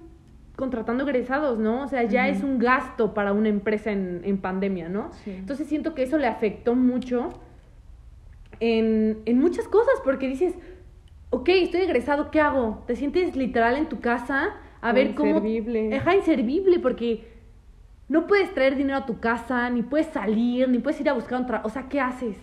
contratando 0.55 1.03
egresados, 1.03 1.59
¿no? 1.59 1.83
O 1.83 1.87
sea, 1.87 2.01
ya 2.01 2.27
es 2.27 2.41
un 2.41 2.57
gasto 2.57 3.13
para 3.13 3.33
una 3.33 3.49
empresa 3.49 3.91
en, 3.91 4.21
en 4.23 4.39
pandemia, 4.39 4.89
¿no? 4.89 5.11
Entonces 5.27 5.67
siento 5.67 5.93
que 5.93 6.01
eso 6.01 6.17
le 6.17 6.25
afectó 6.25 6.73
mucho 6.73 7.29
en, 8.59 9.19
en 9.27 9.39
muchas 9.39 9.67
cosas, 9.67 9.93
porque 10.03 10.27
dices, 10.27 10.55
ok, 11.33 11.49
estoy 11.49 11.81
egresado, 11.81 12.29
¿qué 12.29 12.39
hago? 12.39 12.83
Te 12.85 12.95
sientes 12.95 13.35
literal 13.35 13.75
en 13.75 13.89
tu 13.89 13.99
casa 13.99 14.53
a 14.81 14.93
ver 14.93 15.15
cómo... 15.15 15.37
Inservible. 15.37 15.95
Ajá, 15.95 16.15
inservible, 16.15 16.77
porque 16.77 17.27
no 18.07 18.27
puedes 18.27 18.53
traer 18.53 18.75
dinero 18.75 18.99
a 18.99 19.05
tu 19.07 19.19
casa, 19.19 19.67
ni 19.71 19.81
puedes 19.81 20.07
salir, 20.07 20.69
ni 20.69 20.77
puedes 20.77 21.01
ir 21.01 21.09
a 21.09 21.13
buscar 21.13 21.39
un 21.39 21.47
trabajo. 21.47 21.67
O 21.67 21.71
sea, 21.71 21.89
¿qué 21.89 21.99
haces? 21.99 22.37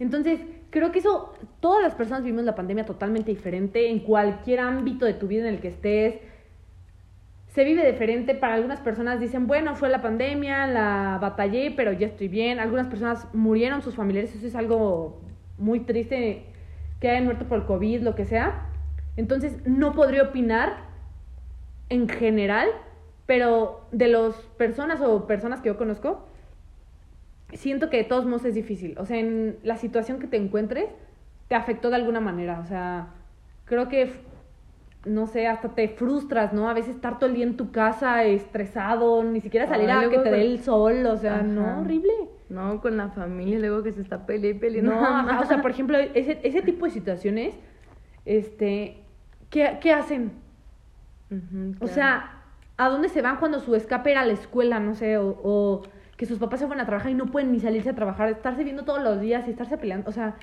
Entonces, 0.00 0.40
creo 0.70 0.90
que 0.90 0.98
eso, 0.98 1.34
todas 1.60 1.82
las 1.82 1.94
personas 1.94 2.24
vivimos 2.24 2.44
la 2.44 2.54
pandemia 2.54 2.86
totalmente 2.86 3.30
diferente 3.30 3.90
en 3.90 4.00
cualquier 4.00 4.60
ámbito 4.60 5.04
de 5.04 5.12
tu 5.12 5.28
vida 5.28 5.42
en 5.42 5.54
el 5.54 5.60
que 5.60 5.68
estés. 5.68 6.16
Se 7.48 7.62
vive 7.62 7.88
diferente. 7.88 8.34
Para 8.34 8.54
algunas 8.54 8.80
personas 8.80 9.20
dicen, 9.20 9.46
bueno, 9.46 9.76
fue 9.76 9.90
la 9.90 10.00
pandemia, 10.00 10.66
la 10.66 11.18
batallé, 11.20 11.70
pero 11.76 11.92
ya 11.92 12.06
estoy 12.06 12.28
bien. 12.28 12.58
Algunas 12.58 12.88
personas 12.88 13.28
murieron 13.34 13.82
sus 13.82 13.94
familiares, 13.94 14.34
eso 14.34 14.46
es 14.46 14.56
algo 14.56 15.20
muy 15.58 15.80
triste, 15.80 16.46
que 17.02 17.10
hayan 17.10 17.24
muerto 17.24 17.46
por 17.46 17.58
el 17.58 17.64
COVID, 17.64 18.02
lo 18.02 18.14
que 18.14 18.24
sea. 18.24 18.68
Entonces, 19.16 19.66
no 19.66 19.92
podría 19.92 20.22
opinar 20.22 20.84
en 21.88 22.08
general, 22.08 22.68
pero 23.26 23.80
de 23.90 24.06
las 24.06 24.36
personas 24.56 25.00
o 25.00 25.26
personas 25.26 25.60
que 25.60 25.68
yo 25.68 25.76
conozco, 25.76 26.28
siento 27.54 27.90
que 27.90 27.96
de 27.96 28.04
todos 28.04 28.24
modos 28.24 28.44
es 28.44 28.54
difícil. 28.54 28.96
O 28.98 29.04
sea, 29.04 29.18
en 29.18 29.58
la 29.64 29.76
situación 29.78 30.20
que 30.20 30.28
te 30.28 30.36
encuentres, 30.36 30.90
te 31.48 31.56
afectó 31.56 31.90
de 31.90 31.96
alguna 31.96 32.20
manera. 32.20 32.60
O 32.60 32.66
sea, 32.66 33.08
creo 33.64 33.88
que, 33.88 34.12
no 35.04 35.26
sé, 35.26 35.48
hasta 35.48 35.70
te 35.70 35.88
frustras, 35.88 36.52
¿no? 36.52 36.70
A 36.70 36.72
veces 36.72 36.94
estar 36.94 37.18
todo 37.18 37.28
el 37.30 37.34
día 37.34 37.46
en 37.46 37.56
tu 37.56 37.72
casa 37.72 38.22
estresado, 38.22 39.24
ni 39.24 39.40
siquiera 39.40 39.66
salir 39.66 39.90
a 39.90 40.08
que 40.08 40.18
te 40.20 40.30
dé 40.30 40.42
el 40.42 40.60
sol, 40.60 41.04
o 41.06 41.16
sea, 41.16 41.42
no, 41.42 41.80
horrible. 41.80 42.12
No, 42.52 42.80
con 42.80 42.96
la 42.96 43.08
familia, 43.08 43.58
luego 43.58 43.82
que 43.82 43.92
se 43.92 44.02
está 44.02 44.26
peleando 44.26 44.60
peleando. 44.60 44.94
No, 44.94 45.40
o 45.40 45.44
sea, 45.46 45.62
por 45.62 45.70
ejemplo, 45.70 45.98
ese, 45.98 46.38
ese 46.42 46.62
tipo 46.62 46.84
de 46.84 46.90
situaciones, 46.90 47.54
este, 48.24 49.04
¿qué, 49.50 49.78
qué 49.80 49.92
hacen? 49.92 50.32
O 51.80 51.86
sea, 51.86 52.42
¿a 52.76 52.88
dónde 52.88 53.08
se 53.08 53.22
van 53.22 53.38
cuando 53.38 53.60
su 53.60 53.74
escape 53.74 54.10
era 54.10 54.20
a 54.20 54.26
la 54.26 54.34
escuela, 54.34 54.80
no 54.80 54.94
sé, 54.94 55.16
o 55.18 55.82
que 56.22 56.26
sus 56.26 56.38
papás 56.38 56.60
se 56.60 56.66
van 56.66 56.78
a 56.78 56.86
trabajar 56.86 57.10
y 57.10 57.14
no 57.14 57.26
pueden 57.26 57.50
ni 57.50 57.58
salirse 57.58 57.90
a 57.90 57.94
trabajar, 57.94 58.28
estarse 58.28 58.62
viendo 58.62 58.84
todos 58.84 59.02
los 59.02 59.20
días 59.20 59.48
y 59.48 59.50
estarse 59.50 59.76
peleando, 59.76 60.08
o 60.08 60.12
sea, 60.12 60.36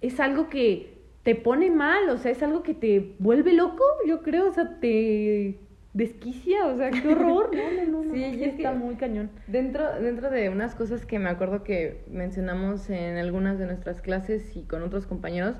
es 0.00 0.18
algo 0.20 0.48
que 0.48 1.02
te 1.24 1.34
pone 1.34 1.70
mal, 1.70 2.08
o 2.08 2.16
sea, 2.16 2.30
es 2.30 2.42
algo 2.42 2.62
que 2.62 2.72
te 2.72 3.16
vuelve 3.18 3.52
loco, 3.52 3.84
yo 4.06 4.22
creo, 4.22 4.48
o 4.48 4.52
sea, 4.52 4.78
te 4.78 5.58
desquicia, 5.96 6.66
o 6.66 6.76
sea, 6.76 6.90
qué 6.90 7.08
horror, 7.08 7.50
no, 7.54 7.84
no, 7.86 8.04
no, 8.04 8.14
sí, 8.14 8.44
está 8.44 8.72
muy 8.72 8.96
cañón. 8.96 9.30
Dentro, 9.46 9.98
dentro 9.98 10.30
de 10.30 10.50
unas 10.50 10.74
cosas 10.74 11.06
que 11.06 11.18
me 11.18 11.30
acuerdo 11.30 11.64
que 11.64 12.04
mencionamos 12.10 12.90
en 12.90 13.16
algunas 13.16 13.58
de 13.58 13.64
nuestras 13.64 14.02
clases 14.02 14.54
y 14.56 14.64
con 14.64 14.82
otros 14.82 15.06
compañeros, 15.06 15.56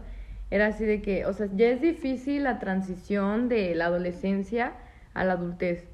era 0.50 0.66
así 0.66 0.84
de 0.84 1.00
que, 1.00 1.24
o 1.24 1.32
sea, 1.32 1.48
ya 1.56 1.68
es 1.68 1.80
difícil 1.80 2.44
la 2.44 2.58
transición 2.58 3.48
de 3.48 3.74
la 3.74 3.86
adolescencia 3.86 4.74
a 5.14 5.24
la 5.24 5.32
adultez. 5.32 5.88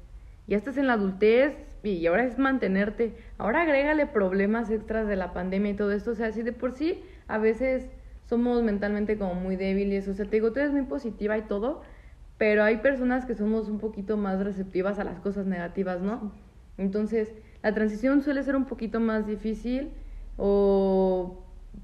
Ya 0.47 0.57
estás 0.57 0.77
en 0.77 0.87
la 0.87 0.93
adultez, 0.93 1.53
y 1.81 2.05
ahora 2.07 2.25
es 2.25 2.37
mantenerte. 2.37 3.13
Ahora 3.37 3.61
agrégale 3.61 4.07
problemas 4.07 4.69
extras 4.69 5.07
de 5.07 5.15
la 5.15 5.33
pandemia 5.33 5.71
y 5.71 5.75
todo 5.75 5.91
esto. 5.91 6.11
O 6.11 6.15
sea, 6.15 6.31
si 6.31 6.41
de 6.41 6.53
por 6.53 6.73
sí 6.73 7.01
a 7.27 7.37
veces 7.37 7.87
somos 8.25 8.63
mentalmente 8.63 9.17
como 9.17 9.35
muy 9.35 9.55
débiles. 9.55 10.07
O 10.07 10.13
sea, 10.13 10.25
te 10.25 10.37
digo, 10.37 10.53
tú 10.53 10.59
eres 10.59 10.71
muy 10.71 10.83
positiva 10.83 11.37
y 11.37 11.43
todo, 11.43 11.81
pero 12.43 12.61
hay 12.61 12.75
personas 12.75 13.23
que 13.23 13.35
somos 13.35 13.69
un 13.69 13.79
poquito 13.79 14.17
más 14.17 14.43
receptivas 14.43 14.99
a 14.99 15.05
las 15.05 15.17
cosas 15.21 15.45
negativas, 15.45 16.01
¿no? 16.01 16.33
Entonces, 16.77 17.33
la 17.61 17.73
transición 17.73 18.21
suele 18.21 18.43
ser 18.43 18.57
un 18.57 18.65
poquito 18.65 18.99
más 18.99 19.25
difícil 19.25 19.91
o 20.35 21.37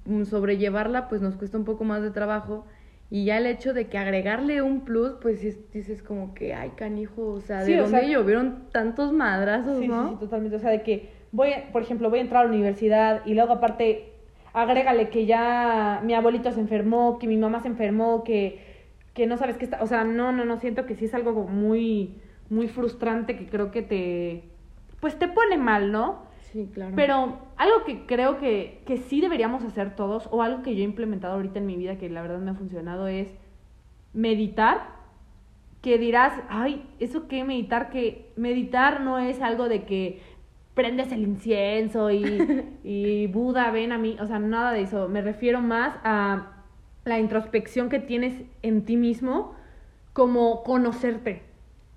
mm, 0.03 0.25
sobrellevarla 0.25 1.07
pues 1.07 1.21
nos 1.21 1.37
cuesta 1.37 1.57
un 1.57 1.63
poco 1.63 1.85
más 1.85 2.01
de 2.01 2.11
trabajo 2.11 2.65
y 3.09 3.23
ya 3.23 3.37
el 3.37 3.45
hecho 3.45 3.73
de 3.73 3.87
que 3.87 3.97
agregarle 3.97 4.61
un 4.61 4.81
plus, 4.81 5.13
pues 5.21 5.41
dices 5.71 6.03
como 6.03 6.33
que, 6.33 6.53
ay, 6.53 6.71
canijo, 6.75 7.27
o 7.27 7.39
sea, 7.39 7.63
¿de 7.63 7.77
dónde 7.77 8.09
llovieron 8.09 8.65
tantos 8.73 9.13
madrazos, 9.13 9.81
no? 9.85 10.09
Sí, 10.09 10.09
sí, 10.09 10.19
totalmente. 10.19 10.57
O 10.57 10.59
sea, 10.59 10.71
de 10.71 10.81
que 10.81 11.09
voy, 11.31 11.51
por 11.71 11.83
ejemplo, 11.83 12.09
voy 12.09 12.19
a 12.19 12.23
entrar 12.23 12.41
a 12.41 12.43
la 12.49 12.51
universidad 12.53 13.21
y 13.25 13.33
luego 13.33 13.53
aparte, 13.53 14.11
agrégale 14.51 15.07
que 15.07 15.25
ya 15.25 16.01
mi 16.03 16.15
abuelito 16.15 16.51
se 16.51 16.59
enfermó, 16.59 17.17
que 17.17 17.27
mi 17.27 17.37
mamá 17.37 17.61
se 17.61 17.69
enfermó, 17.69 18.25
que, 18.25 18.67
que 19.19 19.27
no 19.27 19.35
sabes 19.35 19.57
qué 19.57 19.65
está... 19.65 19.83
O 19.83 19.85
sea, 19.85 20.05
no, 20.05 20.31
no, 20.31 20.45
no, 20.45 20.55
siento 20.59 20.85
que 20.85 20.95
sí 20.95 21.03
es 21.03 21.13
algo 21.13 21.33
muy, 21.45 22.15
muy 22.49 22.69
frustrante 22.69 23.35
que 23.35 23.47
creo 23.47 23.69
que 23.69 23.81
te... 23.81 24.45
Pues 25.01 25.19
te 25.19 25.27
pone 25.27 25.57
mal, 25.57 25.91
¿no? 25.91 26.23
Sí, 26.53 26.69
claro. 26.73 26.93
Pero 26.95 27.37
algo 27.57 27.83
que 27.85 28.05
creo 28.05 28.37
que, 28.37 28.81
que 28.85 28.95
sí 28.95 29.19
deberíamos 29.19 29.65
hacer 29.65 29.93
todos, 29.93 30.29
o 30.31 30.41
algo 30.41 30.63
que 30.63 30.73
yo 30.73 30.83
he 30.83 30.85
implementado 30.85 31.33
ahorita 31.33 31.59
en 31.59 31.65
mi 31.65 31.75
vida 31.75 31.97
que 31.97 32.09
la 32.09 32.21
verdad 32.21 32.39
me 32.39 32.51
ha 32.51 32.53
funcionado, 32.53 33.09
es 33.09 33.27
meditar. 34.13 34.97
Que 35.81 35.97
dirás, 35.97 36.31
ay, 36.47 36.85
¿eso 37.01 37.27
qué 37.27 37.43
meditar? 37.43 37.89
Que 37.89 38.31
meditar 38.37 39.01
no 39.01 39.19
es 39.19 39.41
algo 39.41 39.67
de 39.67 39.83
que 39.83 40.21
prendes 40.75 41.11
el 41.11 41.23
incienso 41.23 42.09
y, 42.09 42.23
y 42.85 43.27
Buda 43.27 43.69
ven 43.71 43.91
a 43.91 43.97
mí, 43.97 44.15
o 44.21 44.27
sea, 44.27 44.39
nada 44.39 44.71
de 44.71 44.83
eso. 44.83 45.09
Me 45.09 45.21
refiero 45.21 45.59
más 45.59 45.93
a 46.05 46.58
la 47.09 47.19
introspección 47.19 47.89
que 47.89 47.99
tienes 47.99 48.41
en 48.61 48.85
ti 48.85 48.95
mismo, 48.95 49.55
como 50.13 50.63
conocerte. 50.63 51.41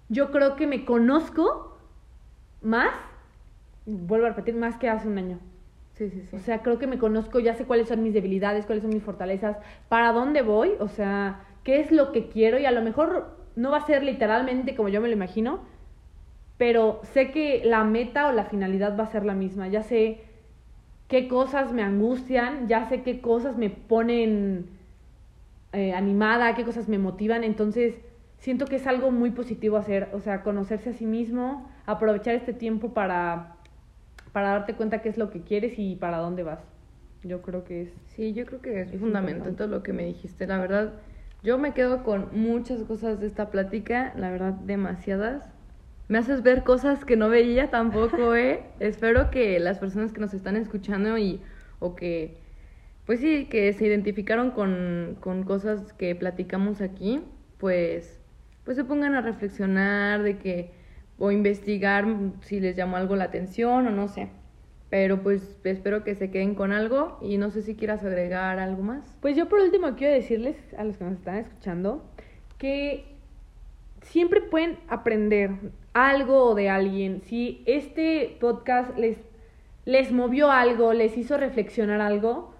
Yo 0.08 0.32
creo 0.32 0.56
que 0.56 0.66
me 0.66 0.84
conozco 0.84 1.78
más 2.60 2.90
vuelvo 3.86 4.26
a 4.26 4.30
repetir, 4.30 4.54
más 4.54 4.76
que 4.76 4.88
hace 4.88 5.08
un 5.08 5.18
año. 5.18 5.38
Sí, 5.94 6.08
sí, 6.08 6.22
sí. 6.30 6.36
O 6.36 6.38
sea, 6.38 6.62
creo 6.62 6.78
que 6.78 6.86
me 6.86 6.98
conozco, 6.98 7.38
ya 7.40 7.54
sé 7.54 7.64
cuáles 7.64 7.88
son 7.88 8.02
mis 8.02 8.14
debilidades, 8.14 8.66
cuáles 8.66 8.82
son 8.82 8.92
mis 8.92 9.02
fortalezas, 9.02 9.58
para 9.88 10.12
dónde 10.12 10.42
voy, 10.42 10.72
o 10.80 10.88
sea, 10.88 11.44
qué 11.64 11.80
es 11.80 11.92
lo 11.92 12.12
que 12.12 12.28
quiero 12.28 12.58
y 12.58 12.66
a 12.66 12.70
lo 12.70 12.82
mejor 12.82 13.36
no 13.56 13.70
va 13.70 13.78
a 13.78 13.86
ser 13.86 14.02
literalmente 14.02 14.74
como 14.74 14.88
yo 14.88 15.00
me 15.00 15.08
lo 15.08 15.14
imagino, 15.14 15.60
pero 16.56 17.00
sé 17.02 17.30
que 17.30 17.62
la 17.64 17.84
meta 17.84 18.28
o 18.28 18.32
la 18.32 18.44
finalidad 18.44 18.98
va 18.98 19.04
a 19.04 19.12
ser 19.12 19.24
la 19.24 19.34
misma. 19.34 19.68
Ya 19.68 19.82
sé 19.82 20.22
qué 21.08 21.28
cosas 21.28 21.72
me 21.72 21.82
angustian, 21.82 22.68
ya 22.68 22.88
sé 22.88 23.02
qué 23.02 23.20
cosas 23.20 23.58
me 23.58 23.68
ponen 23.68 24.70
eh, 25.72 25.94
animada, 25.94 26.54
qué 26.54 26.64
cosas 26.64 26.88
me 26.88 26.98
motivan, 26.98 27.44
entonces 27.44 27.94
siento 28.38 28.66
que 28.66 28.76
es 28.76 28.86
algo 28.86 29.10
muy 29.10 29.30
positivo 29.30 29.76
hacer, 29.76 30.08
o 30.12 30.20
sea, 30.20 30.42
conocerse 30.42 30.90
a 30.90 30.92
sí 30.92 31.06
mismo, 31.06 31.70
aprovechar 31.86 32.34
este 32.34 32.52
tiempo 32.52 32.92
para, 32.92 33.56
para 34.32 34.50
darte 34.50 34.74
cuenta 34.74 35.00
qué 35.00 35.08
es 35.08 35.16
lo 35.16 35.30
que 35.30 35.42
quieres 35.42 35.78
y 35.78 35.96
para 35.96 36.18
dónde 36.18 36.42
vas. 36.42 36.60
Yo 37.22 37.40
creo 37.40 37.64
que 37.64 37.82
es... 37.82 37.92
Sí, 38.08 38.32
yo 38.32 38.44
creo 38.44 38.60
que 38.60 38.80
es, 38.80 38.90
fundamental 38.98 39.54
todo 39.54 39.68
lo 39.68 39.82
que 39.82 39.92
me 39.92 40.04
dijiste, 40.04 40.46
la 40.46 40.58
verdad. 40.58 40.92
Yo 41.44 41.56
me 41.56 41.72
quedo 41.72 42.02
con 42.02 42.28
muchas 42.32 42.82
cosas 42.82 43.20
de 43.20 43.28
esta 43.28 43.50
plática, 43.50 44.12
la 44.16 44.30
verdad, 44.30 44.52
demasiadas. 44.54 45.48
Me 46.08 46.18
haces 46.18 46.42
ver 46.42 46.64
cosas 46.64 47.04
que 47.04 47.16
no 47.16 47.28
veía 47.28 47.70
tampoco, 47.70 48.34
¿eh? 48.36 48.64
Espero 48.80 49.30
que 49.30 49.60
las 49.60 49.78
personas 49.78 50.12
que 50.12 50.20
nos 50.20 50.34
están 50.34 50.56
escuchando 50.56 51.16
y 51.16 51.40
o 51.78 51.94
que, 51.94 52.41
pues 53.06 53.20
sí, 53.20 53.46
que 53.46 53.72
se 53.72 53.86
identificaron 53.86 54.50
con, 54.50 55.16
con 55.20 55.42
cosas 55.44 55.92
que 55.94 56.14
platicamos 56.14 56.80
aquí, 56.80 57.20
pues 57.58 58.22
pues 58.64 58.76
se 58.76 58.84
pongan 58.84 59.14
a 59.14 59.20
reflexionar 59.20 60.22
de 60.22 60.38
que 60.38 60.70
o 61.18 61.30
investigar 61.30 62.06
si 62.42 62.60
les 62.60 62.76
llamó 62.76 62.96
algo 62.96 63.16
la 63.16 63.24
atención 63.24 63.86
o 63.86 63.90
no 63.90 64.08
sé. 64.08 64.28
Pero 64.90 65.22
pues 65.22 65.58
espero 65.64 66.04
que 66.04 66.14
se 66.14 66.30
queden 66.30 66.54
con 66.54 66.72
algo 66.72 67.18
y 67.22 67.38
no 67.38 67.50
sé 67.50 67.62
si 67.62 67.74
quieras 67.74 68.04
agregar 68.04 68.58
algo 68.58 68.82
más. 68.82 69.16
Pues 69.20 69.36
yo 69.36 69.48
por 69.48 69.60
último 69.60 69.94
quiero 69.96 70.14
decirles 70.14 70.56
a 70.76 70.84
los 70.84 70.96
que 70.96 71.04
nos 71.04 71.14
están 71.14 71.36
escuchando 71.36 72.04
que 72.58 73.04
siempre 74.02 74.40
pueden 74.40 74.78
aprender 74.88 75.50
algo 75.94 76.54
de 76.54 76.68
alguien. 76.68 77.22
Si 77.22 77.62
este 77.66 78.36
podcast 78.40 78.96
les, 78.98 79.18
les 79.84 80.12
movió 80.12 80.50
algo, 80.50 80.92
les 80.92 81.16
hizo 81.16 81.38
reflexionar 81.38 82.00
algo, 82.00 82.51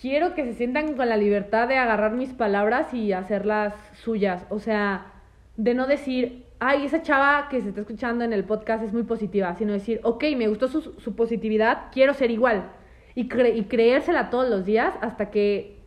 quiero 0.00 0.34
que 0.34 0.44
se 0.44 0.54
sientan 0.54 0.94
con 0.96 1.08
la 1.08 1.16
libertad 1.16 1.68
de 1.68 1.76
agarrar 1.76 2.12
mis 2.12 2.32
palabras 2.32 2.92
y 2.94 3.12
hacerlas 3.12 3.74
suyas. 3.94 4.46
O 4.48 4.58
sea, 4.58 5.12
de 5.56 5.74
no 5.74 5.86
decir, 5.86 6.46
ay, 6.60 6.84
esa 6.86 7.02
chava 7.02 7.48
que 7.48 7.60
se 7.60 7.68
está 7.68 7.80
escuchando 7.80 8.24
en 8.24 8.32
el 8.32 8.44
podcast 8.44 8.82
es 8.84 8.92
muy 8.92 9.02
positiva, 9.02 9.54
sino 9.54 9.72
decir, 9.72 10.00
ok, 10.04 10.24
me 10.36 10.48
gustó 10.48 10.68
su, 10.68 10.80
su 10.80 11.16
positividad, 11.16 11.86
quiero 11.92 12.14
ser 12.14 12.30
igual. 12.30 12.70
Y, 13.14 13.22
y 13.22 13.64
creérsela 13.64 14.30
todos 14.30 14.48
los 14.48 14.64
días 14.64 14.94
hasta 15.00 15.30
que 15.30 15.78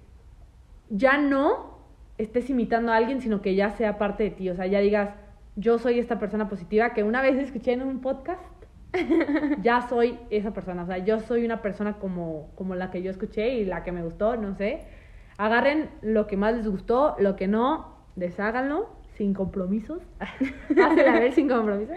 ya 0.90 1.18
no 1.18 1.80
estés 2.18 2.50
imitando 2.50 2.92
a 2.92 2.98
alguien, 2.98 3.22
sino 3.22 3.42
que 3.42 3.56
ya 3.56 3.72
sea 3.72 3.98
parte 3.98 4.24
de 4.24 4.32
ti. 4.32 4.50
O 4.50 4.56
sea, 4.56 4.68
ya 4.68 4.80
digas, 4.80 5.16
yo 5.56 5.80
soy 5.80 6.00
esta 6.00 6.20
persona 6.20 6.50
positiva 6.50 6.94
que 6.94 7.04
una 7.04 7.22
vez 7.22 7.38
escuché 7.38 7.72
en 7.74 7.82
un 7.82 8.02
podcast. 8.02 8.61
ya 9.62 9.88
soy 9.88 10.20
esa 10.30 10.54
persona, 10.54 10.84
o 10.84 10.86
sea, 10.86 10.98
yo 10.98 11.20
soy 11.20 11.46
una 11.46 11.62
persona 11.62 11.94
como, 11.94 12.52
como 12.56 12.76
la 12.76 12.92
que 12.92 13.02
yo 13.02 13.12
escuché 13.12 13.56
y 13.56 13.66
la 13.66 13.84
que 13.84 13.92
me 13.92 14.04
gustó, 14.04 14.36
no 14.38 14.56
sé. 14.56 14.82
Agarren 15.38 15.90
lo 16.02 16.28
que 16.28 16.38
más 16.38 16.56
les 16.56 16.68
gustó, 16.68 17.16
lo 17.20 17.36
que 17.36 17.48
no, 17.48 17.96
desháganlo 18.16 18.90
sin 19.16 19.34
compromisos. 19.34 20.02
Hacen 20.20 21.08
a 21.08 21.20
ver 21.20 21.34
sin 21.34 21.48
compromisos. 21.48 21.96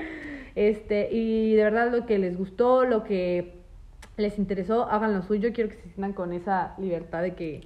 Este, 0.55 1.09
y 1.13 1.55
de 1.55 1.65
verdad 1.65 1.91
lo 1.91 2.07
que 2.07 2.19
les 2.19 2.37
gustó, 2.37 2.85
lo 2.85 3.03
que 3.03 3.61
les 4.17 4.39
interesó, 4.39 4.89
hagan 4.89 5.15
lo 5.15 5.23
suyo. 5.23 5.53
Quiero 5.53 5.71
que 5.71 5.77
se 5.77 5.89
sientan 5.89 6.13
con 6.13 6.33
esa 6.33 6.75
libertad 6.79 7.23
de 7.23 7.35
que, 7.35 7.63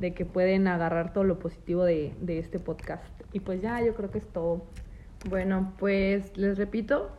de 0.00 0.12
que 0.12 0.26
pueden 0.26 0.66
agarrar 0.66 1.12
todo 1.12 1.24
lo 1.24 1.38
positivo 1.38 1.84
de, 1.84 2.14
de 2.20 2.38
este 2.38 2.58
podcast. 2.58 3.04
Y 3.32 3.40
pues 3.40 3.62
ya, 3.62 3.82
yo 3.82 3.94
creo 3.94 4.10
que 4.10 4.18
es 4.18 4.26
todo. 4.28 4.62
Bueno, 5.28 5.72
pues 5.78 6.36
les 6.36 6.58
repito, 6.58 7.10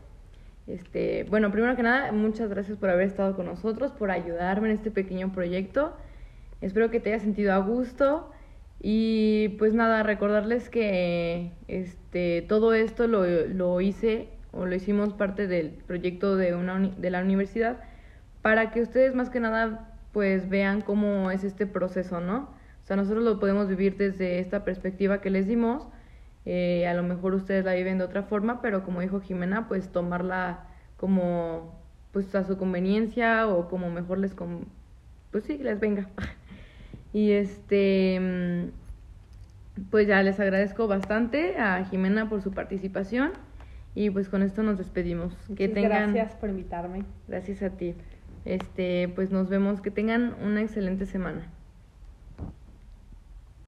este, 0.69 1.25
bueno, 1.29 1.51
primero 1.51 1.75
que 1.75 1.81
nada, 1.81 2.11
muchas 2.11 2.49
gracias 2.49 2.77
por 2.77 2.89
haber 2.89 3.07
estado 3.07 3.35
con 3.35 3.47
nosotros, 3.47 3.91
por 3.91 4.11
ayudarme 4.11 4.69
en 4.69 4.75
este 4.75 4.91
pequeño 4.91 5.31
proyecto. 5.31 5.97
Espero 6.61 6.91
que 6.91 6.99
te 6.99 7.09
hayas 7.09 7.23
sentido 7.23 7.53
a 7.53 7.57
gusto. 7.57 8.31
Y 8.79 9.49
pues 9.57 9.73
nada, 9.73 10.03
recordarles 10.03 10.69
que 10.69 11.51
este, 11.67 12.45
todo 12.47 12.73
esto 12.73 13.07
lo, 13.07 13.81
hice 13.81 14.29
o 14.51 14.65
lo 14.65 14.75
hicimos 14.75 15.13
parte 15.13 15.47
del 15.47 15.71
proyecto 15.71 16.37
de, 16.37 16.55
de 16.97 17.09
la 17.09 17.21
universidad 17.21 17.77
para 18.41 18.71
que 18.71 18.81
ustedes 18.81 19.15
más 19.15 19.29
que 19.29 19.39
nada 19.39 19.91
pues 20.13 20.49
vean 20.49 20.81
cómo 20.81 21.31
es 21.31 21.43
este 21.43 21.65
proceso, 21.65 22.21
¿no? 22.21 22.49
O 22.83 22.87
sea, 22.87 22.95
nosotros 22.95 23.23
lo 23.23 23.39
podemos 23.39 23.67
vivir 23.67 23.97
desde 23.97 24.39
esta 24.39 24.63
perspectiva 24.63 25.19
que 25.19 25.29
les 25.29 25.47
dimos, 25.47 25.87
eh, 26.51 26.87
a 26.87 26.95
lo 26.95 27.03
mejor 27.03 27.35
ustedes 27.35 27.63
la 27.63 27.75
viven 27.75 27.99
de 27.99 28.05
otra 28.05 28.23
forma, 28.23 28.59
pero 28.59 28.83
como 28.83 29.01
dijo 29.01 29.21
Jimena, 29.21 29.67
pues 29.67 29.89
tomarla 29.89 30.65
como 30.97 31.79
pues 32.11 32.33
a 32.33 32.43
su 32.43 32.57
conveniencia 32.57 33.47
o 33.47 33.69
como 33.69 33.91
mejor 33.91 34.17
les 34.17 34.33
pues 35.29 35.43
sí, 35.43 35.59
les 35.59 35.79
venga. 35.79 36.07
Y 37.13 37.33
este, 37.33 38.19
mm, 38.19 39.83
pues 39.91 40.07
ya 40.07 40.23
les 40.23 40.39
agradezco 40.39 40.87
bastante 40.87 41.57
a 41.57 41.85
Jimena 41.85 42.29
por 42.29 42.41
su 42.41 42.51
participación 42.51 43.31
y 43.93 44.09
pues 44.09 44.27
con 44.27 44.41
esto 44.41 44.63
nos 44.63 44.79
despedimos. 44.79 45.35
Que 45.55 45.69
tengan 45.69 46.13
Gracias 46.13 46.35
por 46.39 46.49
invitarme. 46.49 47.03
Gracias 47.27 47.61
a 47.61 47.69
ti. 47.69 47.93
Este, 48.45 49.07
pues 49.09 49.29
nos 49.29 49.49
vemos, 49.49 49.81
que 49.81 49.91
tengan 49.91 50.35
una 50.41 50.61
excelente 50.61 51.05
semana. 51.05 51.47